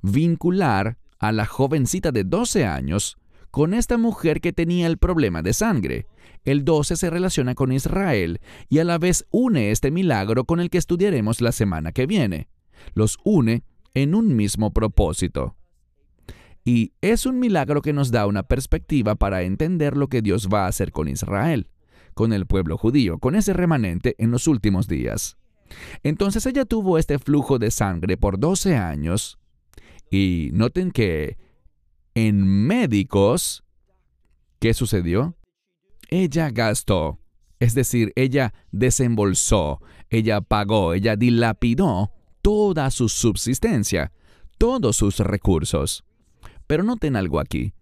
Vincular 0.01 0.97
a 1.19 1.33
la 1.33 1.45
jovencita 1.45 2.11
de 2.11 2.25
12 2.25 2.65
años 2.65 3.19
con 3.51 3.75
esta 3.75 3.99
mujer 3.99 4.41
que 4.41 4.55
tenía 4.55 4.87
el 4.87 4.97
problema 4.97 5.43
de 5.43 5.53
sangre. 5.53 6.07
El 6.47 6.65
12 6.65 6.97
se 6.97 7.11
relaciona 7.11 7.55
con 7.55 7.73
Israel 7.73 8.41
y 8.71 8.79
a 8.79 8.85
la 8.85 8.97
vez 8.97 9.27
une 9.31 9.71
este 9.71 9.91
milagro 9.91 10.47
con 10.47 10.61
el 10.61 10.71
que 10.71 10.79
estudiaremos 10.79 11.43
la 11.43 11.53
semana 11.53 11.93
que 11.93 12.07
viene. 12.07 12.49
Los 12.95 13.19
une 13.23 13.65
en 13.95 14.15
un 14.15 14.37
mismo 14.37 14.73
propósito. 14.73 15.57
Y 16.65 16.93
es 17.01 17.27
un 17.27 17.39
milagro 17.39 17.83
que 17.83 17.93
nos 17.93 18.11
da 18.11 18.27
una 18.27 18.43
perspectiva 18.43 19.15
para 19.15 19.43
entender 19.43 19.97
lo 19.97 20.09
que 20.09 20.23
Dios 20.23 20.49
va 20.53 20.65
a 20.65 20.69
hacer 20.69 20.93
con 20.93 21.09
Israel, 21.09 21.69
con 22.15 22.33
el 22.33 22.47
pueblo 22.47 22.77
judío, 22.77 23.19
con 23.19 23.35
ese 23.35 23.53
remanente 23.53 24.15
en 24.19 24.31
los 24.31 24.47
últimos 24.47 24.87
días. 24.87 25.37
Entonces 26.03 26.45
ella 26.47 26.65
tuvo 26.65 26.99
este 26.99 27.19
flujo 27.19 27.59
de 27.59 27.71
sangre 27.71 28.17
por 28.17 28.39
12 28.39 28.77
años 28.77 29.39
y 30.11 30.51
noten 30.53 30.91
que 30.91 31.39
en 32.15 32.45
médicos, 32.45 33.65
¿qué 34.59 34.75
sucedió? 34.75 35.37
Ella 36.09 36.51
gastó, 36.51 37.21
es 37.61 37.75
decir, 37.75 38.13
ella 38.17 38.53
desembolsó, 38.73 39.81
ella 40.11 40.41
pagó, 40.41 40.93
ella 40.93 41.17
dilapidó 41.17 42.11
toda 42.43 42.91
su 42.91 43.09
subsistencia, 43.09 44.13
todos 44.59 44.97
sus 44.97 45.19
recursos. 45.19 46.05
Pero 46.67 46.83
noten 46.83 47.17
algo 47.17 47.41
aquí. 47.41 47.75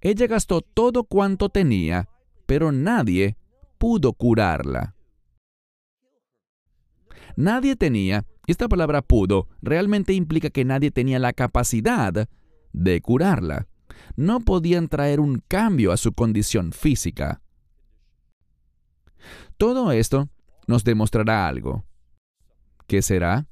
Ella 0.00 0.26
gastó 0.26 0.60
todo 0.60 1.04
cuanto 1.04 1.48
tenía, 1.48 2.08
pero 2.46 2.72
nadie 2.72 3.36
pudo 3.78 4.12
curarla. 4.12 4.94
Nadie 7.36 7.74
tenía, 7.74 8.24
esta 8.46 8.68
palabra 8.68 9.02
pudo 9.02 9.48
realmente 9.62 10.12
implica 10.12 10.50
que 10.50 10.64
nadie 10.64 10.90
tenía 10.90 11.18
la 11.18 11.32
capacidad 11.32 12.28
de 12.72 13.00
curarla. 13.00 13.66
No 14.16 14.40
podían 14.40 14.88
traer 14.88 15.20
un 15.20 15.42
cambio 15.48 15.90
a 15.90 15.96
su 15.96 16.12
condición 16.12 16.72
física. 16.72 17.40
Todo 19.56 19.92
esto 19.92 20.28
nos 20.66 20.84
demostrará 20.84 21.48
algo. 21.48 21.84
¿Qué 22.86 23.02
será? 23.02 23.46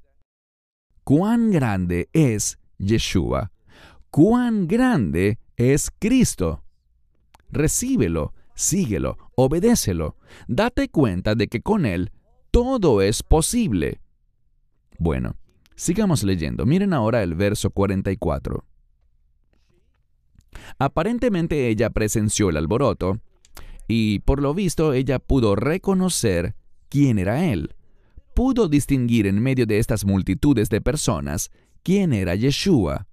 ¿Cuán 1.05 1.51
grande 1.51 2.09
es 2.13 2.59
Yeshua? 2.79 3.51
¿Cuán 4.11 4.69
grande 4.69 5.39
es 5.57 5.91
Cristo? 5.99 6.63
Recíbelo, 7.51 8.35
síguelo, 8.55 9.19
obedécelo. 9.35 10.17
Date 10.47 10.89
cuenta 10.89 11.35
de 11.35 11.49
que 11.49 11.61
con 11.61 11.87
Él 11.87 12.13
todo 12.53 13.03
es 13.03 13.23
posible. 13.23 14.01
Bueno, 14.99 15.37
sigamos 15.75 16.23
leyendo. 16.23 16.67
Miren 16.67 16.93
ahora 16.93 17.23
el 17.23 17.35
verso 17.35 17.71
44. 17.71 18.65
Aparentemente 20.79 21.69
ella 21.69 21.91
presenció 21.91 22.51
el 22.51 22.57
alboroto 22.57 23.21
y 23.89 24.21
por 24.21 24.41
lo 24.41 24.55
visto 24.55 24.93
ella 24.93 25.19
pudo 25.19 25.57
reconocer 25.57 26.55
quién 26.89 27.19
era 27.19 27.45
él. 27.45 27.75
Pudo 28.35 28.69
distinguir 28.69 29.27
en 29.27 29.41
medio 29.41 29.67
de 29.67 29.79
estas 29.79 30.05
multitudes 30.05 30.69
de 30.69 30.81
personas 30.81 31.51
quién 31.83 32.13
era 32.13 32.35
Yeshua. 32.35 33.07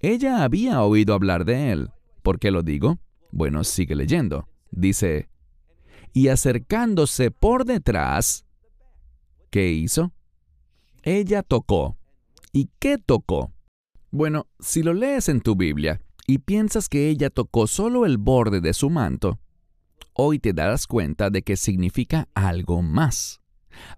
Ella 0.00 0.42
había 0.42 0.82
oído 0.82 1.14
hablar 1.14 1.44
de 1.44 1.72
él. 1.72 1.90
¿Por 2.22 2.38
qué 2.38 2.50
lo 2.50 2.62
digo? 2.62 2.98
Bueno, 3.30 3.64
sigue 3.64 3.94
leyendo. 3.94 4.48
Dice, 4.70 5.28
y 6.12 6.28
acercándose 6.28 7.30
por 7.30 7.64
detrás, 7.64 8.44
¿qué 9.50 9.70
hizo? 9.70 10.12
Ella 11.02 11.42
tocó. 11.42 11.96
¿Y 12.52 12.70
qué 12.78 12.98
tocó? 12.98 13.52
Bueno, 14.10 14.46
si 14.60 14.82
lo 14.82 14.92
lees 14.92 15.28
en 15.28 15.40
tu 15.40 15.56
Biblia, 15.56 16.00
y 16.26 16.38
piensas 16.38 16.88
que 16.88 17.08
ella 17.08 17.30
tocó 17.30 17.66
solo 17.66 18.06
el 18.06 18.18
borde 18.18 18.60
de 18.60 18.74
su 18.74 18.90
manto, 18.90 19.40
hoy 20.12 20.38
te 20.38 20.52
darás 20.52 20.86
cuenta 20.86 21.30
de 21.30 21.42
que 21.42 21.56
significa 21.56 22.28
algo 22.34 22.82
más. 22.82 23.41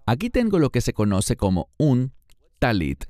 Aquí 0.05 0.29
tengo 0.29 0.59
lo 0.59 0.69
que 0.69 0.81
se 0.81 0.93
conoce 0.93 1.35
como 1.35 1.69
un 1.77 2.13
talit. 2.59 3.05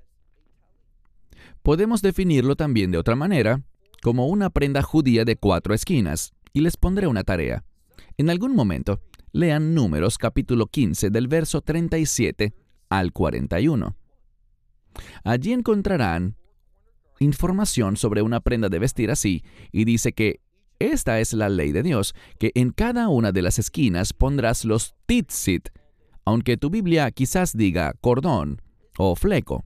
Podemos 1.63 2.01
definirlo 2.01 2.55
también 2.55 2.91
de 2.91 2.97
otra 2.97 3.15
manera, 3.15 3.63
como 4.01 4.27
una 4.27 4.49
prenda 4.49 4.81
judía 4.81 5.25
de 5.25 5.35
cuatro 5.35 5.73
esquinas, 5.73 6.33
y 6.53 6.61
les 6.61 6.77
pondré 6.77 7.07
una 7.07 7.23
tarea. 7.23 7.63
En 8.17 8.29
algún 8.29 8.55
momento, 8.55 9.01
lean 9.31 9.73
Números 9.73 10.17
capítulo 10.17 10.67
15 10.67 11.09
del 11.09 11.27
verso 11.27 11.61
37 11.61 12.53
al 12.89 13.11
41. 13.11 13.95
Allí 15.23 15.53
encontrarán 15.53 16.37
información 17.19 17.97
sobre 17.97 18.21
una 18.21 18.41
prenda 18.41 18.69
de 18.69 18.79
vestir 18.79 19.11
así, 19.11 19.43
y 19.71 19.85
dice 19.85 20.13
que 20.13 20.41
esta 20.79 21.19
es 21.19 21.33
la 21.33 21.49
ley 21.49 21.71
de 21.71 21.83
Dios, 21.83 22.13
que 22.37 22.51
en 22.55 22.71
cada 22.71 23.07
una 23.09 23.31
de 23.31 23.41
las 23.41 23.59
esquinas 23.59 24.13
pondrás 24.13 24.65
los 24.65 24.95
titzit, 25.05 25.69
aunque 26.25 26.57
tu 26.57 26.69
Biblia 26.69 27.09
quizás 27.11 27.55
diga 27.55 27.93
cordón 28.01 28.61
o 28.97 29.15
fleco. 29.15 29.63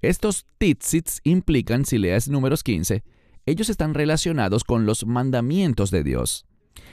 Estos 0.00 0.46
titzits 0.58 1.20
implican, 1.24 1.84
si 1.84 1.98
lees 1.98 2.28
números 2.28 2.62
15, 2.62 3.04
ellos 3.46 3.68
están 3.68 3.94
relacionados 3.94 4.64
con 4.64 4.86
los 4.86 5.06
mandamientos 5.06 5.90
de 5.90 6.02
Dios. 6.02 6.46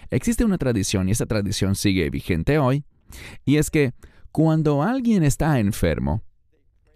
Existe 0.10 0.46
una 0.46 0.58
tradición 0.58 1.10
y 1.10 1.12
esa 1.12 1.26
tradición 1.26 1.76
sigue 1.76 2.10
vigente 2.10 2.58
hoy, 2.58 2.84
y 3.46 3.58
es 3.58 3.70
que 3.70 3.94
cuando 4.32 4.84
alguien 4.84 5.24
está 5.24 5.60
enfermo, 5.60 6.22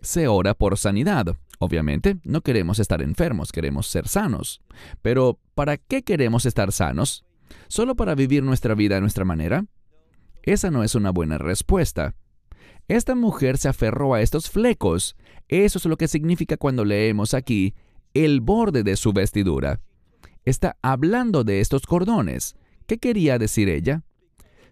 se 0.01 0.27
ora 0.27 0.53
por 0.53 0.77
sanidad. 0.77 1.37
Obviamente, 1.59 2.17
no 2.23 2.41
queremos 2.41 2.79
estar 2.79 3.01
enfermos, 3.01 3.51
queremos 3.51 3.87
ser 3.87 4.07
sanos. 4.07 4.61
Pero, 5.01 5.39
¿para 5.55 5.77
qué 5.77 6.03
queremos 6.03 6.45
estar 6.45 6.71
sanos? 6.71 7.25
¿Solo 7.67 7.95
para 7.95 8.15
vivir 8.15 8.43
nuestra 8.43 8.75
vida 8.75 8.97
a 8.97 9.01
nuestra 9.01 9.25
manera? 9.25 9.65
Esa 10.43 10.71
no 10.71 10.83
es 10.83 10.95
una 10.95 11.11
buena 11.11 11.37
respuesta. 11.37 12.15
Esta 12.87 13.15
mujer 13.15 13.57
se 13.57 13.69
aferró 13.69 14.13
a 14.13 14.21
estos 14.21 14.49
flecos. 14.49 15.15
Eso 15.47 15.77
es 15.77 15.85
lo 15.85 15.97
que 15.97 16.07
significa 16.07 16.57
cuando 16.57 16.85
leemos 16.85 17.33
aquí 17.33 17.75
el 18.13 18.41
borde 18.41 18.83
de 18.83 18.95
su 18.95 19.13
vestidura. 19.13 19.79
Está 20.45 20.77
hablando 20.81 21.43
de 21.43 21.59
estos 21.59 21.83
cordones. 21.83 22.55
¿Qué 22.87 22.97
quería 22.97 23.37
decir 23.37 23.69
ella? 23.69 24.03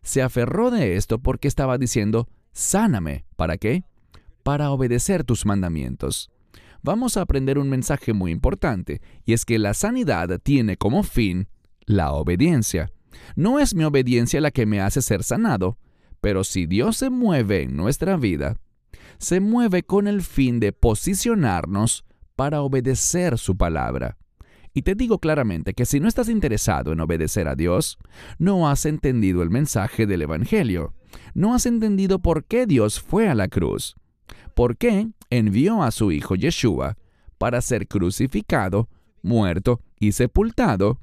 Se 0.02 0.22
aferró 0.22 0.72
de 0.72 0.96
esto 0.96 1.20
porque 1.20 1.48
estaba 1.48 1.78
diciendo, 1.78 2.28
sáname. 2.54 3.26
¿Para 3.36 3.58
qué? 3.58 3.84
Para 4.44 4.72
obedecer 4.72 5.24
tus 5.24 5.46
mandamientos. 5.46 6.32
Vamos 6.82 7.18
a 7.18 7.22
aprender 7.22 7.58
un 7.60 7.70
mensaje 7.70 8.14
muy 8.14 8.32
importante, 8.32 9.02
y 9.26 9.34
es 9.34 9.46
que 9.46 9.60
la 9.60 9.74
sanidad 9.74 10.40
tiene 10.42 10.78
como 10.78 11.04
fin 11.04 11.48
la 11.86 12.14
obediencia. 12.14 12.90
No 13.36 13.60
es 13.60 13.76
mi 13.76 13.84
obediencia 13.84 14.42
la 14.42 14.52
que 14.52 14.66
me 14.66 14.82
hace 14.82 15.02
ser 15.02 15.24
sanado, 15.24 15.78
pero 16.22 16.44
si 16.44 16.66
Dios 16.66 16.98
se 16.98 17.10
mueve 17.10 17.64
en 17.64 17.76
nuestra 17.76 18.18
vida, 18.18 18.56
se 19.18 19.40
mueve 19.40 19.84
con 19.84 20.08
el 20.08 20.22
fin 20.22 20.60
de 20.60 20.72
posicionarnos 20.72 22.06
para 22.36 22.62
obedecer 22.62 23.38
su 23.38 23.58
palabra. 23.58 24.18
Y 24.74 24.84
te 24.84 24.94
digo 24.94 25.18
claramente 25.20 25.74
que 25.74 25.86
si 25.86 26.00
no 26.00 26.08
estás 26.08 26.30
interesado 26.30 26.92
en 26.92 27.00
obedecer 27.00 27.48
a 27.48 27.56
Dios, 27.56 27.98
no 28.38 28.70
has 28.70 28.86
entendido 28.86 29.42
el 29.42 29.50
mensaje 29.50 30.06
del 30.06 30.22
Evangelio. 30.22 30.94
No 31.34 31.56
has 31.56 31.66
entendido 31.66 32.20
por 32.20 32.46
qué 32.46 32.68
Dios 32.68 33.00
fue 33.00 33.28
a 33.28 33.34
la 33.34 33.48
cruz. 33.48 33.96
¿Por 34.54 34.78
qué 34.78 35.10
envió 35.32 35.82
a 35.82 35.90
su 35.90 36.12
Hijo 36.12 36.36
Yeshua 36.36 36.96
para 37.40 37.62
ser 37.62 37.88
crucificado, 37.88 38.88
muerto 39.24 39.82
y 40.00 40.12
sepultado, 40.12 41.00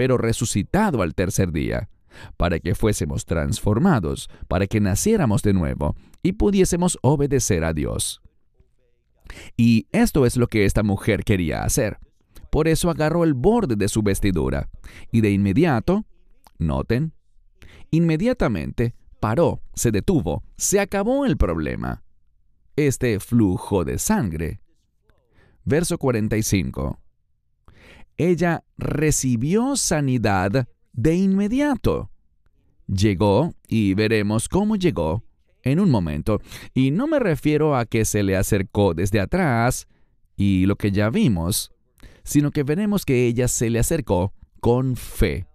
pero 0.00 0.16
resucitado 0.16 1.02
al 1.02 1.14
tercer 1.14 1.52
día, 1.52 1.90
para 2.38 2.58
que 2.58 2.74
fuésemos 2.74 3.26
transformados, 3.26 4.30
para 4.48 4.66
que 4.66 4.80
naciéramos 4.80 5.42
de 5.42 5.52
nuevo 5.52 5.94
y 6.22 6.32
pudiésemos 6.32 6.98
obedecer 7.02 7.64
a 7.64 7.74
Dios. 7.74 8.22
Y 9.58 9.88
esto 9.92 10.24
es 10.24 10.38
lo 10.38 10.46
que 10.46 10.64
esta 10.64 10.82
mujer 10.82 11.22
quería 11.22 11.64
hacer. 11.64 11.98
Por 12.50 12.66
eso 12.66 12.88
agarró 12.88 13.24
el 13.24 13.34
borde 13.34 13.76
de 13.76 13.88
su 13.88 14.00
vestidura 14.02 14.70
y 15.12 15.20
de 15.20 15.32
inmediato, 15.32 16.06
noten, 16.56 17.12
inmediatamente 17.90 18.94
paró, 19.20 19.60
se 19.74 19.90
detuvo, 19.90 20.44
se 20.56 20.80
acabó 20.80 21.26
el 21.26 21.36
problema. 21.36 22.04
Este 22.74 23.20
flujo 23.20 23.84
de 23.84 23.98
sangre. 23.98 24.62
Verso 25.66 25.98
45 25.98 26.98
ella 28.28 28.64
recibió 28.76 29.76
sanidad 29.76 30.68
de 30.92 31.14
inmediato. 31.14 32.10
Llegó, 32.86 33.54
y 33.68 33.94
veremos 33.94 34.48
cómo 34.48 34.76
llegó, 34.76 35.22
en 35.62 35.78
un 35.78 35.90
momento, 35.90 36.40
y 36.74 36.90
no 36.90 37.06
me 37.06 37.18
refiero 37.18 37.76
a 37.76 37.84
que 37.84 38.04
se 38.04 38.22
le 38.22 38.36
acercó 38.36 38.94
desde 38.94 39.20
atrás, 39.20 39.86
y 40.36 40.66
lo 40.66 40.76
que 40.76 40.90
ya 40.90 41.10
vimos, 41.10 41.72
sino 42.24 42.50
que 42.50 42.62
veremos 42.62 43.04
que 43.04 43.26
ella 43.26 43.46
se 43.48 43.70
le 43.70 43.78
acercó 43.78 44.32
con 44.60 44.96
fe. 44.96 45.46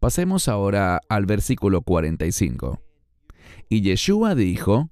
Pasemos 0.00 0.46
ahora 0.46 1.00
al 1.08 1.26
versículo 1.26 1.82
45. 1.82 2.80
Y 3.68 3.82
Yeshua 3.82 4.34
dijo, 4.34 4.90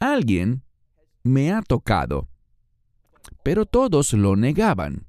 Alguien 0.00 0.62
me 1.22 1.52
ha 1.52 1.62
tocado. 1.62 2.28
Pero 3.42 3.66
todos 3.66 4.12
lo 4.12 4.36
negaban. 4.36 5.06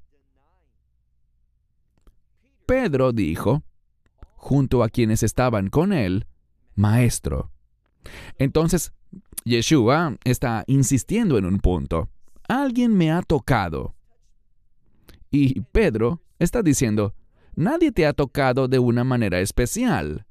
Pedro 2.67 3.13
dijo, 3.13 3.63
junto 4.35 4.83
a 4.83 4.89
quienes 4.89 5.23
estaban 5.23 5.69
con 5.69 5.93
él, 5.93 6.27
Maestro. 6.75 7.49
Entonces, 8.37 8.91
Yeshua 9.45 10.17
está 10.25 10.65
insistiendo 10.67 11.37
en 11.37 11.45
un 11.45 11.59
punto. 11.59 12.09
Alguien 12.49 12.93
me 12.93 13.09
ha 13.09 13.21
tocado. 13.21 13.95
Y 15.31 15.61
Pedro 15.61 16.21
está 16.39 16.61
diciendo, 16.61 17.15
nadie 17.55 17.93
te 17.93 18.05
ha 18.05 18.11
tocado 18.11 18.67
de 18.67 18.79
una 18.79 19.05
manera 19.05 19.39
especial. 19.39 20.25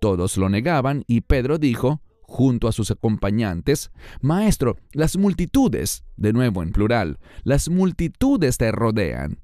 Todos 0.00 0.36
lo 0.36 0.48
negaban 0.48 1.04
y 1.06 1.20
Pedro 1.20 1.58
dijo, 1.58 2.02
junto 2.22 2.66
a 2.66 2.72
sus 2.72 2.90
acompañantes, 2.90 3.92
Maestro, 4.20 4.76
las 4.90 5.16
multitudes, 5.16 6.02
de 6.16 6.32
nuevo 6.32 6.64
en 6.64 6.72
plural, 6.72 7.20
las 7.44 7.68
multitudes 7.68 8.58
te 8.58 8.72
rodean. 8.72 9.38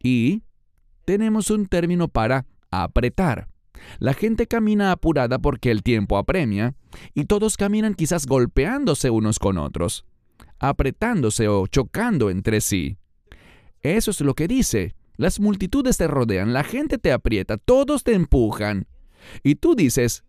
Y 0.00 0.44
tenemos 1.04 1.50
un 1.50 1.66
término 1.66 2.08
para 2.08 2.46
apretar. 2.70 3.48
La 3.98 4.14
gente 4.14 4.46
camina 4.46 4.92
apurada 4.92 5.38
porque 5.38 5.70
el 5.70 5.82
tiempo 5.82 6.16
apremia, 6.16 6.74
y 7.12 7.24
todos 7.24 7.56
caminan 7.56 7.94
quizás 7.94 8.26
golpeándose 8.26 9.10
unos 9.10 9.38
con 9.38 9.58
otros, 9.58 10.04
apretándose 10.58 11.48
o 11.48 11.66
chocando 11.66 12.30
entre 12.30 12.60
sí. 12.60 12.96
Eso 13.82 14.10
es 14.10 14.20
lo 14.20 14.34
que 14.34 14.48
dice. 14.48 14.94
Las 15.16 15.38
multitudes 15.38 15.96
te 15.96 16.08
rodean, 16.08 16.52
la 16.52 16.64
gente 16.64 16.98
te 16.98 17.12
aprieta, 17.12 17.56
todos 17.56 18.02
te 18.02 18.14
empujan. 18.14 18.86
Y 19.42 19.56
tú 19.56 19.74
dices, 19.74 20.24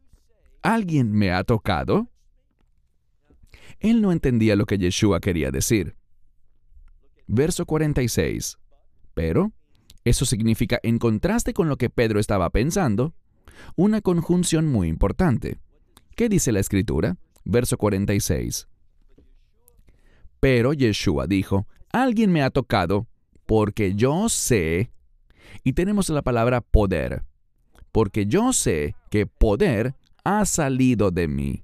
¿alguien 0.62 1.12
me 1.12 1.32
ha 1.32 1.44
tocado? 1.44 2.10
Él 3.80 4.02
no 4.02 4.12
entendía 4.12 4.56
lo 4.56 4.66
que 4.66 4.78
Yeshua 4.78 5.20
quería 5.20 5.52
decir. 5.52 5.96
Verso 7.28 7.66
46. 7.66 8.58
Pero 9.14 9.54
eso 10.06 10.26
significa, 10.26 10.80
en 10.84 11.00
contraste 11.00 11.54
con 11.54 11.68
lo 11.68 11.78
que 11.78 11.89
Pedro 11.89 12.20
estaba 12.20 12.50
pensando, 12.52 13.13
una 13.76 14.02
conjunción 14.02 14.68
muy 14.68 14.88
importante. 14.88 15.58
¿Qué 16.15 16.30
dice 16.30 16.52
la 16.52 16.60
escritura? 16.60 17.18
Verso 17.44 17.78
46. 17.78 18.68
Pero 20.39 20.74
Yeshua 20.74 21.26
dijo, 21.26 21.68
alguien 21.91 22.32
me 22.32 22.44
ha 22.44 22.52
tocado 22.52 23.08
porque 23.48 23.96
yo 23.96 24.30
sé, 24.30 24.91
y 25.63 25.74
tenemos 25.74 26.10
la 26.10 26.22
palabra 26.22 26.62
poder, 26.62 27.24
porque 27.91 28.28
yo 28.28 28.54
sé 28.54 28.96
que 29.10 29.26
poder 29.26 29.96
ha 30.24 30.46
salido 30.46 31.10
de 31.10 31.28
mí. 31.28 31.63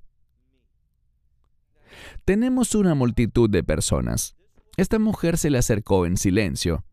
Tenemos 2.25 2.73
una 2.73 2.95
multitud 2.95 3.49
de 3.49 3.63
personas. 3.63 4.35
Esta 4.77 4.97
mujer 4.97 5.37
se 5.37 5.49
le 5.49 5.57
acercó 5.57 6.05
en 6.05 6.17
silencio, 6.17 6.83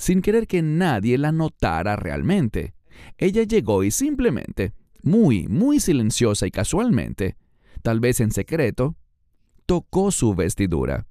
sin 0.00 0.22
querer 0.22 0.46
que 0.46 0.62
nadie 0.62 1.18
la 1.18 1.30
notara 1.30 1.94
realmente. 1.94 2.72
Ella 3.18 3.42
llegó 3.42 3.84
y 3.84 3.90
simplemente, 3.90 4.72
muy, 5.02 5.46
muy 5.46 5.78
silenciosa 5.78 6.46
y 6.46 6.50
casualmente, 6.50 7.36
tal 7.82 8.00
vez 8.00 8.20
en 8.20 8.30
secreto, 8.30 8.96
tocó 9.66 10.10
su 10.10 10.34
vestidura. 10.34 11.06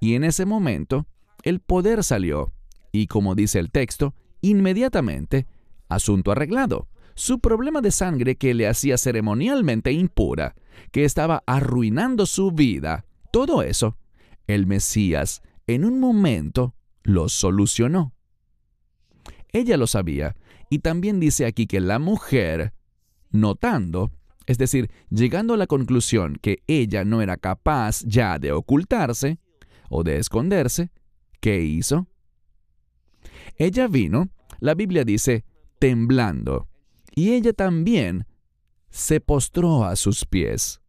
Y 0.00 0.14
en 0.14 0.22
ese 0.22 0.46
momento, 0.46 1.08
el 1.42 1.58
poder 1.58 2.04
salió, 2.04 2.52
y 2.92 3.08
como 3.08 3.34
dice 3.34 3.58
el 3.58 3.72
texto, 3.72 4.14
inmediatamente, 4.40 5.48
asunto 5.88 6.30
arreglado. 6.30 6.86
Su 7.16 7.40
problema 7.40 7.80
de 7.80 7.90
sangre 7.90 8.36
que 8.36 8.54
le 8.54 8.68
hacía 8.68 8.98
ceremonialmente 8.98 9.90
impura, 9.90 10.54
que 10.92 11.04
estaba 11.04 11.42
arruinando 11.44 12.26
su 12.26 12.52
vida, 12.52 13.04
todo 13.32 13.62
eso, 13.62 13.98
el 14.46 14.68
Mesías, 14.68 15.42
en 15.66 15.84
un 15.84 15.98
momento, 15.98 16.75
lo 17.06 17.28
solucionó. 17.28 18.12
Ella 19.52 19.76
lo 19.76 19.86
sabía, 19.86 20.36
y 20.68 20.80
también 20.80 21.20
dice 21.20 21.46
aquí 21.46 21.66
que 21.66 21.80
la 21.80 21.98
mujer, 21.98 22.74
notando, 23.30 24.10
es 24.46 24.58
decir, 24.58 24.90
llegando 25.08 25.54
a 25.54 25.56
la 25.56 25.68
conclusión 25.68 26.36
que 26.42 26.62
ella 26.66 27.04
no 27.04 27.22
era 27.22 27.36
capaz 27.36 28.02
ya 28.04 28.38
de 28.38 28.52
ocultarse 28.52 29.38
o 29.88 30.02
de 30.02 30.18
esconderse, 30.18 30.90
¿qué 31.40 31.62
hizo? 31.62 32.08
Ella 33.56 33.86
vino, 33.86 34.28
la 34.58 34.74
Biblia 34.74 35.04
dice, 35.04 35.44
temblando, 35.78 36.68
y 37.14 37.32
ella 37.32 37.52
también 37.52 38.26
se 38.90 39.20
postró 39.20 39.84
a 39.84 39.94
sus 39.94 40.24
pies. 40.26 40.80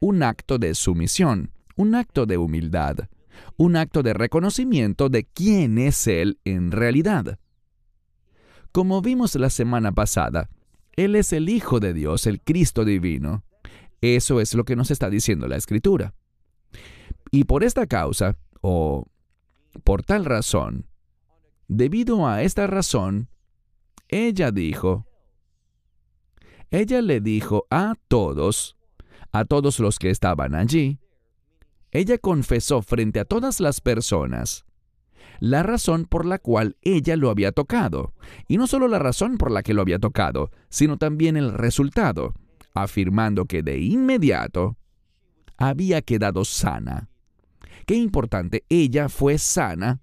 Un 0.00 0.24
acto 0.24 0.58
de 0.58 0.74
sumisión, 0.74 1.52
un 1.76 1.94
acto 1.94 2.26
de 2.26 2.36
humildad, 2.36 3.08
un 3.56 3.76
acto 3.76 4.02
de 4.02 4.14
reconocimiento 4.14 5.08
de 5.08 5.24
quién 5.24 5.78
es 5.78 6.06
Él 6.06 6.38
en 6.44 6.72
realidad. 6.72 7.38
Como 8.72 9.00
vimos 9.02 9.34
la 9.36 9.50
semana 9.50 9.92
pasada, 9.92 10.50
Él 10.92 11.16
es 11.16 11.32
el 11.32 11.48
Hijo 11.48 11.80
de 11.80 11.94
Dios, 11.94 12.26
el 12.26 12.40
Cristo 12.40 12.84
divino. 12.84 13.44
Eso 14.00 14.40
es 14.40 14.54
lo 14.54 14.64
que 14.64 14.76
nos 14.76 14.90
está 14.90 15.08
diciendo 15.08 15.48
la 15.48 15.56
Escritura. 15.56 16.14
Y 17.30 17.44
por 17.44 17.64
esta 17.64 17.86
causa, 17.86 18.36
o 18.60 19.06
por 19.84 20.02
tal 20.02 20.24
razón, 20.24 20.86
debido 21.68 22.26
a 22.26 22.42
esta 22.42 22.66
razón, 22.66 23.28
ella 24.08 24.50
dijo, 24.50 25.06
ella 26.70 27.00
le 27.00 27.20
dijo 27.20 27.66
a 27.70 27.94
todos, 28.08 28.76
a 29.32 29.44
todos 29.44 29.80
los 29.80 29.98
que 29.98 30.10
estaban 30.10 30.54
allí, 30.54 30.98
ella 31.90 32.18
confesó 32.18 32.82
frente 32.82 33.20
a 33.20 33.24
todas 33.24 33.60
las 33.60 33.80
personas 33.80 34.66
la 35.40 35.62
razón 35.62 36.06
por 36.06 36.24
la 36.24 36.38
cual 36.38 36.76
ella 36.82 37.16
lo 37.16 37.30
había 37.30 37.52
tocado. 37.52 38.14
Y 38.48 38.56
no 38.56 38.66
solo 38.66 38.88
la 38.88 38.98
razón 38.98 39.38
por 39.38 39.50
la 39.50 39.62
que 39.62 39.74
lo 39.74 39.82
había 39.82 39.98
tocado, 39.98 40.50
sino 40.68 40.96
también 40.96 41.36
el 41.36 41.52
resultado, 41.52 42.34
afirmando 42.74 43.46
que 43.46 43.62
de 43.62 43.78
inmediato 43.78 44.76
había 45.56 46.02
quedado 46.02 46.44
sana. 46.44 47.08
Qué 47.86 47.94
importante, 47.94 48.64
ella 48.68 49.08
fue 49.08 49.38
sana 49.38 50.00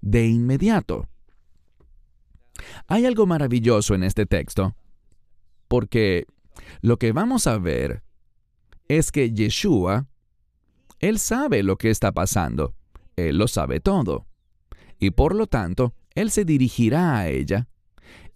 de 0.00 0.26
inmediato. 0.26 1.08
Hay 2.86 3.06
algo 3.06 3.26
maravilloso 3.26 3.94
en 3.94 4.04
este 4.04 4.26
texto, 4.26 4.76
porque 5.68 6.26
lo 6.82 6.98
que 6.98 7.12
vamos 7.12 7.46
a 7.46 7.58
ver 7.58 8.02
es 8.86 9.10
que 9.10 9.32
Yeshua, 9.32 10.06
él 11.08 11.18
sabe 11.18 11.62
lo 11.62 11.76
que 11.76 11.90
está 11.90 12.12
pasando, 12.12 12.74
él 13.16 13.36
lo 13.36 13.46
sabe 13.46 13.80
todo, 13.80 14.26
y 14.98 15.10
por 15.10 15.34
lo 15.34 15.46
tanto, 15.46 15.94
él 16.14 16.30
se 16.30 16.44
dirigirá 16.44 17.18
a 17.18 17.28
ella. 17.28 17.68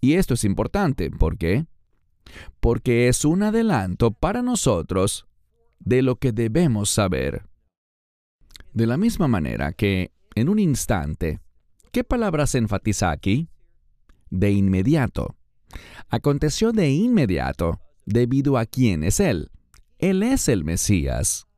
Y 0.01 0.13
esto 0.13 0.35
es 0.35 0.43
importante, 0.43 1.09
¿por 1.09 1.37
qué? 1.37 1.65
Porque 2.59 3.07
es 3.07 3.25
un 3.25 3.41
adelanto 3.41 4.11
para 4.11 4.43
nosotros 4.43 5.27
de 5.79 6.03
lo 6.03 6.17
que 6.17 6.31
debemos 6.31 6.91
saber. 6.91 7.47
De 8.73 8.85
la 8.85 8.97
misma 8.97 9.27
manera 9.27 9.73
que, 9.73 10.11
en 10.35 10.47
un 10.47 10.59
instante, 10.59 11.39
¿qué 11.91 12.03
palabra 12.03 12.45
se 12.45 12.59
enfatiza 12.59 13.09
aquí? 13.09 13.49
De 14.29 14.51
inmediato. 14.51 15.35
Aconteció 16.09 16.71
de 16.71 16.91
inmediato, 16.91 17.79
debido 18.05 18.57
a 18.57 18.65
quién 18.65 19.03
es 19.03 19.19
Él. 19.19 19.49
Él 19.97 20.21
es 20.21 20.47
el 20.47 20.63
Mesías. 20.63 21.48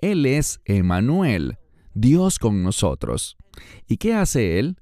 Él 0.00 0.24
es 0.24 0.60
Emanuel, 0.64 1.58
Dios 1.92 2.38
con 2.38 2.62
nosotros. 2.62 3.36
¿Y 3.86 3.98
qué 3.98 4.14
hace 4.14 4.58
Él? 4.58 4.78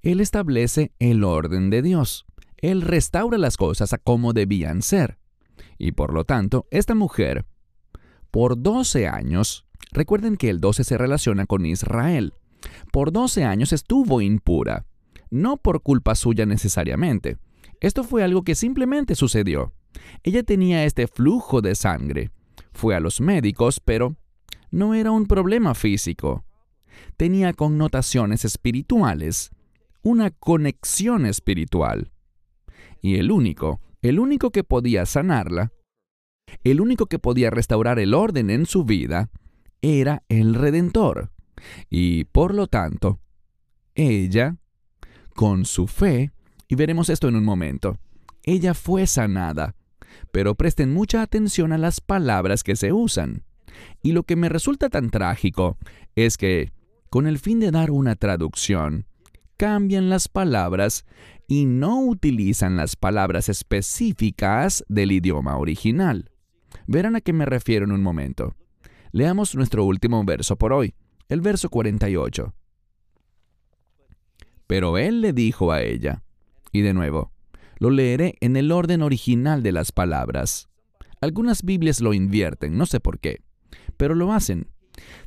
Él 0.00 0.20
establece 0.20 0.92
el 0.98 1.24
orden 1.24 1.68
de 1.68 1.82
Dios. 1.82 2.24
Él 2.56 2.80
restaura 2.80 3.36
las 3.36 3.58
cosas 3.58 3.92
a 3.92 3.98
como 3.98 4.32
debían 4.32 4.80
ser. 4.80 5.18
Y 5.76 5.92
por 5.92 6.14
lo 6.14 6.24
tanto, 6.24 6.66
esta 6.70 6.94
mujer, 6.94 7.44
por 8.30 8.62
12 8.62 9.06
años, 9.08 9.66
recuerden 9.92 10.38
que 10.38 10.48
el 10.48 10.60
12 10.60 10.84
se 10.84 10.96
relaciona 10.96 11.44
con 11.44 11.66
Israel, 11.66 12.32
por 12.92 13.12
12 13.12 13.44
años 13.44 13.74
estuvo 13.74 14.22
impura, 14.22 14.86
no 15.28 15.58
por 15.58 15.82
culpa 15.82 16.14
suya 16.14 16.46
necesariamente. 16.46 17.36
Esto 17.80 18.04
fue 18.04 18.24
algo 18.24 18.42
que 18.42 18.54
simplemente 18.54 19.14
sucedió. 19.16 19.74
Ella 20.22 20.42
tenía 20.42 20.84
este 20.84 21.08
flujo 21.08 21.60
de 21.60 21.74
sangre. 21.74 22.30
Fue 22.72 22.94
a 22.94 23.00
los 23.00 23.20
médicos, 23.20 23.80
pero 23.80 24.16
no 24.76 24.92
era 24.92 25.10
un 25.10 25.26
problema 25.26 25.74
físico. 25.74 26.44
Tenía 27.16 27.54
connotaciones 27.54 28.44
espirituales, 28.44 29.50
una 30.02 30.30
conexión 30.30 31.24
espiritual. 31.24 32.12
Y 33.00 33.16
el 33.16 33.30
único, 33.30 33.80
el 34.02 34.20
único 34.20 34.50
que 34.50 34.64
podía 34.64 35.06
sanarla, 35.06 35.72
el 36.62 36.82
único 36.82 37.06
que 37.06 37.18
podía 37.18 37.48
restaurar 37.48 37.98
el 37.98 38.12
orden 38.12 38.50
en 38.50 38.66
su 38.66 38.84
vida, 38.84 39.30
era 39.80 40.24
el 40.28 40.54
Redentor. 40.54 41.32
Y 41.88 42.24
por 42.24 42.54
lo 42.54 42.66
tanto, 42.66 43.18
ella, 43.94 44.58
con 45.34 45.64
su 45.64 45.86
fe, 45.86 46.32
y 46.68 46.74
veremos 46.74 47.08
esto 47.08 47.28
en 47.28 47.36
un 47.36 47.44
momento, 47.44 47.98
ella 48.42 48.74
fue 48.74 49.06
sanada. 49.06 49.74
Pero 50.32 50.54
presten 50.54 50.92
mucha 50.92 51.22
atención 51.22 51.72
a 51.72 51.78
las 51.78 52.02
palabras 52.02 52.62
que 52.62 52.76
se 52.76 52.92
usan. 52.92 53.46
Y 54.02 54.12
lo 54.12 54.22
que 54.22 54.36
me 54.36 54.48
resulta 54.48 54.88
tan 54.88 55.10
trágico 55.10 55.78
es 56.14 56.36
que, 56.36 56.72
con 57.10 57.26
el 57.26 57.38
fin 57.38 57.60
de 57.60 57.70
dar 57.70 57.90
una 57.90 58.14
traducción, 58.14 59.06
cambian 59.56 60.08
las 60.10 60.28
palabras 60.28 61.04
y 61.48 61.64
no 61.66 62.00
utilizan 62.00 62.76
las 62.76 62.96
palabras 62.96 63.48
específicas 63.48 64.84
del 64.88 65.12
idioma 65.12 65.56
original. 65.56 66.30
Verán 66.86 67.16
a 67.16 67.20
qué 67.20 67.32
me 67.32 67.46
refiero 67.46 67.84
en 67.84 67.92
un 67.92 68.02
momento. 68.02 68.54
Leamos 69.12 69.54
nuestro 69.54 69.84
último 69.84 70.22
verso 70.24 70.56
por 70.56 70.72
hoy, 70.72 70.94
el 71.28 71.40
verso 71.40 71.70
48. 71.70 72.54
Pero 74.66 74.98
él 74.98 75.20
le 75.20 75.32
dijo 75.32 75.72
a 75.72 75.82
ella, 75.82 76.22
y 76.72 76.80
de 76.80 76.92
nuevo, 76.92 77.32
lo 77.78 77.90
leeré 77.90 78.36
en 78.40 78.56
el 78.56 78.72
orden 78.72 79.02
original 79.02 79.62
de 79.62 79.72
las 79.72 79.92
palabras. 79.92 80.68
Algunas 81.20 81.62
Biblias 81.62 82.00
lo 82.00 82.14
invierten, 82.14 82.76
no 82.76 82.86
sé 82.86 83.00
por 83.00 83.20
qué, 83.20 83.42
pero 83.96 84.14
lo 84.14 84.32
hacen. 84.32 84.68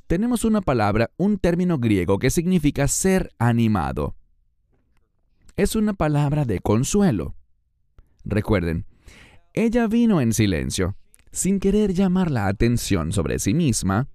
Tenemos 0.08 0.44
una 0.44 0.62
palabra, 0.62 1.12
un 1.18 1.38
término 1.38 1.78
griego 1.78 2.18
que 2.20 2.30
significa 2.30 2.88
ser 2.88 3.32
animado. 3.38 4.16
Es 5.56 5.76
una 5.76 5.94
palabra 5.94 6.46
de 6.46 6.60
consuelo. 6.60 7.36
Recuerden, 8.24 8.86
ella 9.54 9.88
vino 9.88 10.22
en 10.22 10.34
silencio, 10.34 10.96
sin 11.32 11.60
querer 11.60 11.94
llamar 11.94 12.32
la 12.32 12.48
atención 12.48 13.12
sobre 13.12 13.40
sí 13.40 13.54
misma, 13.54 14.08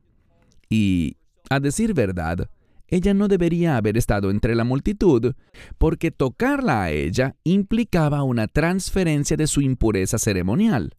y, 0.68 1.16
a 1.50 1.60
decir 1.60 1.94
verdad, 1.94 2.50
ella 2.88 3.14
no 3.14 3.28
debería 3.28 3.76
haber 3.76 3.96
estado 3.96 4.30
entre 4.30 4.54
la 4.54 4.64
multitud, 4.64 5.34
porque 5.78 6.10
tocarla 6.10 6.82
a 6.82 6.90
ella 6.90 7.36
implicaba 7.44 8.22
una 8.22 8.46
transferencia 8.46 9.36
de 9.36 9.46
su 9.46 9.60
impureza 9.60 10.18
ceremonial. 10.18 10.96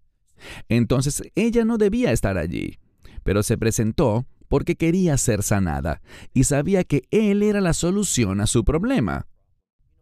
Entonces 0.68 1.24
ella 1.36 1.64
no 1.64 1.78
debía 1.78 2.12
estar 2.12 2.38
allí, 2.38 2.80
pero 3.26 3.42
se 3.42 3.58
presentó 3.58 4.28
porque 4.48 4.76
quería 4.76 5.18
ser 5.18 5.42
sanada 5.42 6.00
y 6.32 6.44
sabía 6.44 6.84
que 6.84 7.06
Él 7.10 7.42
era 7.42 7.60
la 7.60 7.74
solución 7.74 8.40
a 8.40 8.46
su 8.46 8.64
problema. 8.64 9.26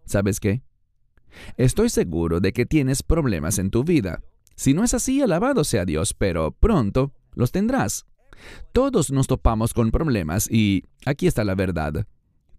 ¿Sabes 0.04 0.42
qué? 0.42 0.62
Estoy 1.56 1.88
seguro 1.88 2.42
de 2.42 2.52
que 2.52 2.66
tienes 2.66 3.02
problemas 3.02 3.60
en 3.60 3.72
tu 3.72 3.86
vida. 3.86 4.22
Si 4.58 4.74
no 4.74 4.84
es 4.84 4.94
así, 4.94 5.22
alabado 5.22 5.64
sea 5.64 5.86
Dios, 5.86 6.14
pero 6.14 6.52
pronto 6.52 7.14
los 7.34 7.54
tendrás. 7.54 8.06
Todos 8.74 9.10
nos 9.10 9.28
topamos 9.28 9.74
con 9.74 9.90
problemas 9.90 10.52
y 10.52 10.84
aquí 11.06 11.26
está 11.26 11.46
la 11.46 11.56
verdad. 11.56 12.06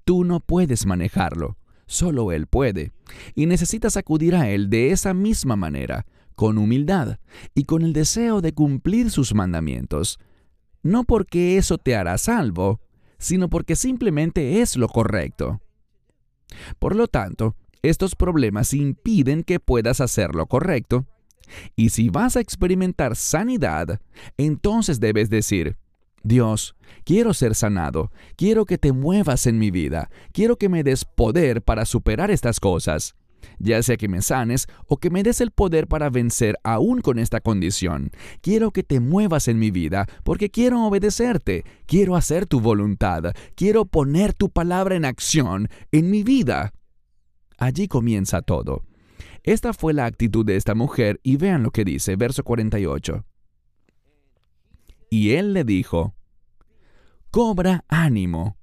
Tú 0.07 0.25
no 0.25 0.41
puedes 0.41 0.87
manejarlo, 0.87 1.59
solo 1.85 2.33
Él 2.33 2.47
puede. 2.47 2.93
Y 3.35 3.45
necesitas 3.45 3.99
acudir 3.99 4.35
a 4.35 4.49
Él 4.49 4.71
de 4.71 4.93
esa 4.93 5.13
misma 5.13 5.57
manera, 5.57 6.07
con 6.35 6.57
humildad 6.57 7.19
y 7.55 7.65
con 7.65 7.83
el 7.83 7.93
deseo 7.93 8.41
de 8.41 8.55
cumplir 8.55 9.11
sus 9.11 9.35
mandamientos. 9.35 10.19
No 10.85 11.03
porque 11.03 11.57
eso 11.57 11.79
te 11.79 11.97
hará 11.97 12.17
salvo, 12.19 12.81
sino 13.19 13.49
porque 13.49 13.75
simplemente 13.75 14.61
es 14.61 14.77
lo 14.77 14.87
correcto. 14.87 15.61
Por 16.79 16.95
lo 16.95 17.09
tanto, 17.09 17.57
estos 17.83 18.15
problemas 18.15 18.73
impiden 18.75 19.43
que 19.43 19.59
puedas 19.59 20.01
hacer 20.01 20.35
lo 20.35 20.47
correcto 20.47 21.07
y 21.75 21.91
si 21.91 22.11
vas 22.11 22.37
a 22.37 22.41
experimentar 22.41 23.17
sanidad, 23.17 24.01
entonces 24.37 25.01
debes 25.01 25.31
decir, 25.31 25.77
Dios, 26.23 26.77
quiero 27.05 27.35
ser 27.35 27.55
sanado, 27.55 28.11
quiero 28.37 28.65
que 28.65 28.79
te 28.79 28.93
muevas 28.93 29.47
en 29.47 29.59
mi 29.59 29.71
vida, 29.71 30.11
quiero 30.33 30.57
que 30.57 30.69
me 30.69 30.83
des 30.83 31.05
poder 31.05 31.63
para 31.63 31.85
superar 31.85 32.31
estas 32.31 32.61
cosas, 32.61 33.15
ya 33.59 33.83
sea 33.83 33.97
que 33.97 34.09
me 34.09 34.23
sanes 34.23 34.67
o 34.87 34.97
que 34.97 35.11
me 35.11 35.23
des 35.23 35.41
el 35.41 35.51
poder 35.51 35.87
para 35.87 36.11
vencer 36.11 36.57
aún 36.65 37.01
con 37.01 37.19
esta 37.19 37.41
condición. 37.41 38.11
Quiero 38.41 38.71
que 38.71 38.83
te 38.83 39.01
muevas 39.01 39.49
en 39.49 39.59
mi 39.59 39.71
vida 39.71 40.07
porque 40.23 40.51
quiero 40.51 40.85
obedecerte, 40.85 41.65
quiero 41.87 42.17
hacer 42.17 42.47
tu 42.47 42.61
voluntad, 42.61 43.35
quiero 43.55 43.85
poner 43.85 44.35
tu 44.35 44.51
palabra 44.51 44.97
en 44.97 45.05
acción 45.05 45.69
en 45.93 46.11
mi 46.11 46.23
vida. 46.23 46.73
Allí 47.59 47.89
comienza 47.89 48.43
todo. 48.43 48.83
Esta 49.43 49.73
fue 49.73 49.93
la 49.93 50.07
actitud 50.07 50.45
de 50.45 50.57
esta 50.57 50.75
mujer 50.75 51.21
y 51.23 51.37
vean 51.37 51.63
lo 51.63 51.71
que 51.71 51.85
dice, 51.85 52.17
verso 52.17 52.43
48. 52.45 53.25
y 55.11 55.33
él 55.33 55.53
le 55.53 55.63
dijo, 55.63 56.15
cobra 57.31 57.85
ánimo. 57.89 58.57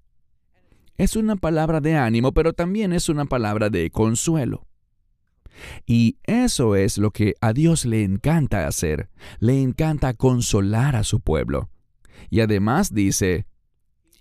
Es 0.97 1.15
una 1.15 1.35
palabra 1.35 1.81
de 1.81 1.95
ánimo, 1.95 2.31
pero 2.31 2.53
también 2.53 2.93
es 2.93 3.09
una 3.09 3.25
palabra 3.25 3.69
de 3.69 3.89
consuelo. 3.89 4.67
Y 5.85 6.17
eso 6.23 6.75
es 6.75 6.97
lo 6.97 7.11
que 7.11 7.35
a 7.41 7.53
Dios 7.53 7.85
le 7.85 8.03
encanta 8.03 8.67
hacer. 8.67 9.09
Le 9.39 9.61
encanta 9.61 10.13
consolar 10.13 10.95
a 10.95 11.03
su 11.03 11.19
pueblo. 11.19 11.69
Y 12.29 12.39
además 12.41 12.93
dice, 12.93 13.45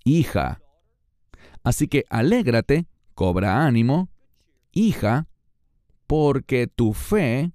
hija. 0.05 0.61
Así 1.63 1.89
que 1.89 2.05
alégrate, 2.09 2.87
cobra 3.15 3.67
ánimo, 3.67 4.11
hija, 4.73 5.29
porque 6.07 6.67
tu 6.67 6.93
fe... 6.93 7.53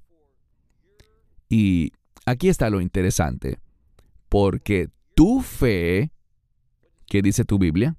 Y 1.48 1.92
aquí 2.26 2.50
está 2.50 2.70
lo 2.70 2.82
interesante. 2.82 3.60
Porque 4.30 4.90
tu 5.14 5.42
fe, 5.42 6.12
¿qué 7.08 7.22
dice 7.22 7.46
tu 7.46 7.60
Biblia? 7.60 7.98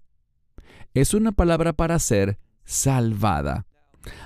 Es 0.94 1.14
una 1.14 1.32
palabra 1.32 1.72
para 1.72 1.98
ser 1.98 2.38
salvada. 2.64 3.66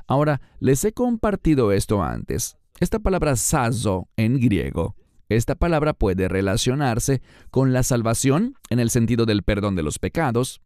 Ahora, 0.07 0.41
les 0.59 0.85
he 0.85 0.93
compartido 0.93 1.73
esto 1.73 2.03
antes. 2.03 2.57
Esta 2.81 2.99
palabra 2.99 3.37
sazo 3.37 4.09
en 4.17 4.41
griego, 4.41 4.97
esta 5.31 5.55
palabra 5.55 5.93
puede 5.93 6.29
relacionarse 6.29 7.23
con 7.51 7.73
la 7.73 7.85
salvación 7.85 8.55
en 8.69 8.81
el 8.81 8.91
sentido 8.91 9.27
del 9.27 9.45
perdón 9.45 9.77
de 9.77 9.85
los 9.85 10.01
pecados, 10.01 10.61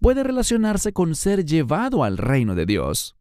puede 0.00 0.22
relacionarse 0.22 0.92
con 0.92 1.16
ser 1.16 1.44
llevado 1.44 2.04
al 2.04 2.16
reino 2.16 2.54
de 2.54 2.66
Dios, 2.66 3.16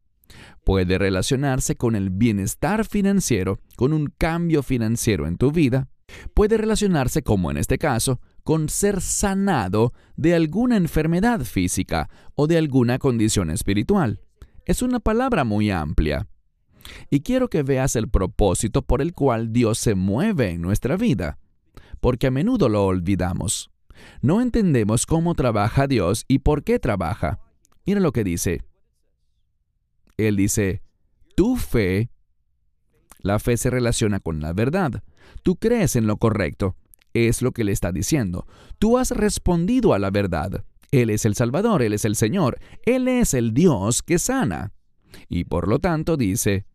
puede 0.64 1.00
relacionarse 1.00 1.76
con 1.76 1.96
el 1.96 2.12
bienestar 2.12 2.86
financiero, 2.86 3.60
con 3.76 3.94
un 3.94 4.14
cambio 4.16 4.62
financiero 4.62 5.26
en 5.28 5.38
tu 5.38 5.52
vida, 5.52 5.90
puede 6.36 6.56
relacionarse, 6.58 7.24
como 7.24 7.50
en 7.50 7.58
este 7.58 7.80
caso, 7.80 8.22
con 8.44 8.70
ser 8.70 9.02
sanado 9.02 9.92
de 10.16 10.36
alguna 10.36 10.78
enfermedad 10.78 11.42
física 11.42 12.10
o 12.36 12.46
de 12.46 12.60
alguna 12.60 13.00
condición 13.00 13.50
espiritual 13.50 14.20
es 14.66 14.82
una 14.82 15.00
palabra 15.00 15.44
muy 15.44 15.72
amplia. 15.72 16.28
Y 17.10 17.22
quiero 17.22 17.50
que 17.50 17.64
veas 17.64 17.96
el 17.96 18.10
propósito 18.10 18.82
por 18.82 19.02
el 19.02 19.14
cual 19.14 19.52
Dios 19.54 19.78
se 19.80 19.96
mueve 19.96 20.52
en 20.52 20.62
nuestra 20.62 20.98
vida, 20.98 21.40
porque 22.00 22.28
a 22.28 22.32
menudo 22.32 22.70
lo 22.70 22.86
olvidamos. 22.86 23.72
No 24.22 24.42
entendemos 24.42 25.06
cómo 25.06 25.36
trabaja 25.36 25.88
Dios 25.88 26.26
y 26.28 26.40
por 26.40 26.64
qué 26.64 26.80
trabaja. 26.80 27.40
Mira 27.86 28.00
lo 28.00 28.12
que 28.12 28.24
dice. 28.24 28.64
Él 30.18 30.36
dice, 30.36 30.82
tu 31.36 31.56
fe, 31.56 32.10
la 33.20 33.40
fe 33.40 33.58
se 33.58 33.70
relaciona 33.70 34.20
con 34.20 34.42
la 34.42 34.54
verdad. 34.54 35.04
Tú 35.44 35.56
crees 35.58 35.96
en 35.96 36.08
lo 36.08 36.18
correcto. 36.18 36.76
Es 37.14 37.42
lo 37.42 37.52
que 37.52 37.64
le 37.64 37.72
está 37.72 37.92
diciendo. 37.92 38.46
Tú 38.78 38.98
has 38.98 39.12
respondido 39.12 39.94
a 39.94 40.00
la 40.00 40.12
verdad. 40.12 40.66
Él 40.92 41.10
es 41.10 41.26
el 41.26 41.36
Salvador, 41.36 41.82
Él 41.82 41.94
es 41.94 42.06
el 42.06 42.16
Señor, 42.16 42.60
Él 42.86 43.08
es 43.08 43.34
el 43.34 43.54
Dios 43.54 44.02
que 44.02 44.20
sana. 44.20 44.74
Y 45.30 45.46
por 45.46 45.68
lo 45.68 45.80
tanto 45.80 46.18
dice, 46.18 46.66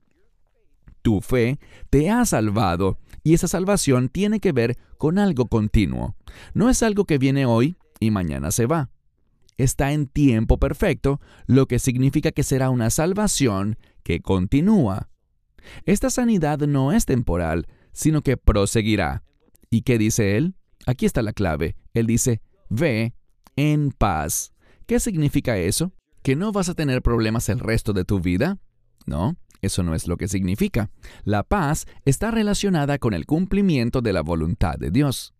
tu 1.02 1.20
fe 1.20 1.58
te 1.90 2.10
ha 2.10 2.24
salvado 2.24 2.98
y 3.22 3.34
esa 3.34 3.48
salvación 3.48 4.08
tiene 4.08 4.40
que 4.40 4.52
ver 4.52 4.76
con 4.98 5.18
algo 5.18 5.46
continuo. 5.46 6.16
No 6.54 6.70
es 6.70 6.82
algo 6.82 7.04
que 7.04 7.18
viene 7.18 7.46
hoy 7.46 7.76
y 7.98 8.10
mañana 8.10 8.50
se 8.50 8.66
va. 8.66 8.90
Está 9.56 9.92
en 9.92 10.06
tiempo 10.06 10.58
perfecto, 10.58 11.20
lo 11.46 11.66
que 11.66 11.78
significa 11.78 12.32
que 12.32 12.42
será 12.42 12.70
una 12.70 12.88
salvación 12.88 13.76
que 14.02 14.20
continúa. 14.20 15.10
Esta 15.84 16.08
sanidad 16.08 16.58
no 16.60 16.92
es 16.92 17.04
temporal, 17.04 17.66
sino 17.92 18.22
que 18.22 18.38
proseguirá. 18.38 19.22
¿Y 19.68 19.82
qué 19.82 19.98
dice 19.98 20.38
él? 20.38 20.54
Aquí 20.86 21.04
está 21.04 21.20
la 21.20 21.34
clave. 21.34 21.76
Él 21.92 22.06
dice, 22.06 22.40
ve 22.70 23.14
en 23.60 23.90
paz. 23.90 24.54
¿Qué 24.86 24.98
significa 25.00 25.58
eso? 25.58 25.92
¿Que 26.22 26.34
no 26.34 26.50
vas 26.50 26.70
a 26.70 26.74
tener 26.74 27.02
problemas 27.02 27.50
el 27.50 27.60
resto 27.60 27.92
de 27.92 28.04
tu 28.06 28.18
vida? 28.18 28.58
No, 29.04 29.36
eso 29.60 29.82
no 29.82 29.94
es 29.94 30.08
lo 30.08 30.16
que 30.16 30.28
significa. 30.28 30.90
La 31.24 31.42
paz 31.42 31.86
está 32.06 32.30
relacionada 32.30 32.98
con 32.98 33.12
el 33.12 33.26
cumplimiento 33.26 34.00
de 34.00 34.14
la 34.14 34.22
voluntad 34.22 34.76
de 34.78 34.90
Dios. 34.90 35.34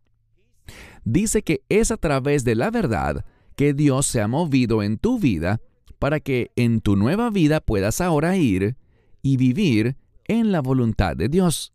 Dice 1.03 1.43
que 1.43 1.63
es 1.71 1.91
a 1.91 1.97
través 1.97 2.45
de 2.45 2.55
la 2.55 2.71
verdad 2.71 3.25
que 3.57 3.73
Dios 3.73 4.05
se 4.05 4.21
ha 4.21 4.29
movido 4.29 4.83
en 4.83 4.99
tu 4.99 5.19
vida 5.19 5.61
para 5.99 6.21
que 6.21 6.53
en 6.57 6.83
tu 6.83 6.97
nueva 6.97 7.31
vida 7.31 7.61
puedas 7.61 8.03
ahora 8.03 8.37
ir 8.37 8.77
y 9.23 9.39
vivir 9.39 9.97
en 10.29 10.53
la 10.53 10.61
voluntad 10.61 11.17
de 11.17 11.29
Dios. 11.29 11.73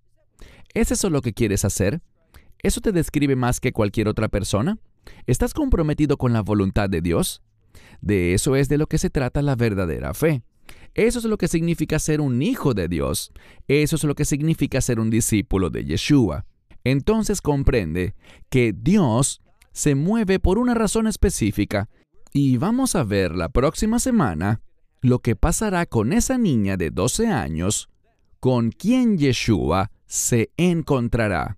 ¿Es 0.76 0.92
eso 0.92 1.10
lo 1.10 1.22
que 1.22 1.34
quieres 1.34 1.66
hacer? 1.66 2.02
¿Eso 2.60 2.82
te 2.82 2.92
describe 2.92 3.36
más 3.36 3.60
que 3.60 3.74
cualquier 3.74 4.08
otra 4.08 4.28
persona? 4.28 4.78
¿Estás 5.26 5.54
comprometido 5.54 6.18
con 6.18 6.34
la 6.34 6.42
voluntad 6.42 6.90
de 6.90 7.02
Dios? 7.02 7.42
De 8.02 8.34
eso 8.34 8.56
es 8.56 8.70
de 8.70 8.78
lo 8.78 8.88
que 8.88 8.98
se 8.98 9.10
trata 9.10 9.42
la 9.42 9.56
verdadera 9.56 10.14
fe. 10.14 10.44
Eso 10.94 11.20
es 11.20 11.26
lo 11.26 11.38
que 11.38 11.48
significa 11.48 12.00
ser 12.00 12.22
un 12.22 12.42
hijo 12.42 12.74
de 12.74 12.88
Dios. 12.88 13.32
Eso 13.68 13.96
es 13.98 14.04
lo 14.04 14.16
que 14.16 14.26
significa 14.26 14.80
ser 14.82 15.00
un 15.00 15.10
discípulo 15.10 15.70
de 15.70 15.84
Yeshua. 15.84 16.46
Entonces 16.84 17.42
comprende 17.42 18.16
que 18.50 18.74
Dios 18.74 19.42
se 19.74 19.96
mueve 19.96 20.40
por 20.40 20.58
una 20.58 20.74
razón 20.74 21.08
específica 21.08 21.90
y 22.32 22.58
vamos 22.58 22.96
a 22.96 23.04
ver 23.04 23.36
la 23.36 23.50
próxima 23.50 24.00
semana 24.00 24.62
lo 25.02 25.20
que 25.20 25.36
pasará 25.36 25.86
con 25.86 26.14
esa 26.14 26.38
niña 26.38 26.78
de 26.78 26.92
12 26.92 27.28
años 27.28 27.90
con 28.40 28.72
quien 28.72 29.18
Yeshua 29.18 29.92
se 30.06 30.52
encontrará. 30.56 31.58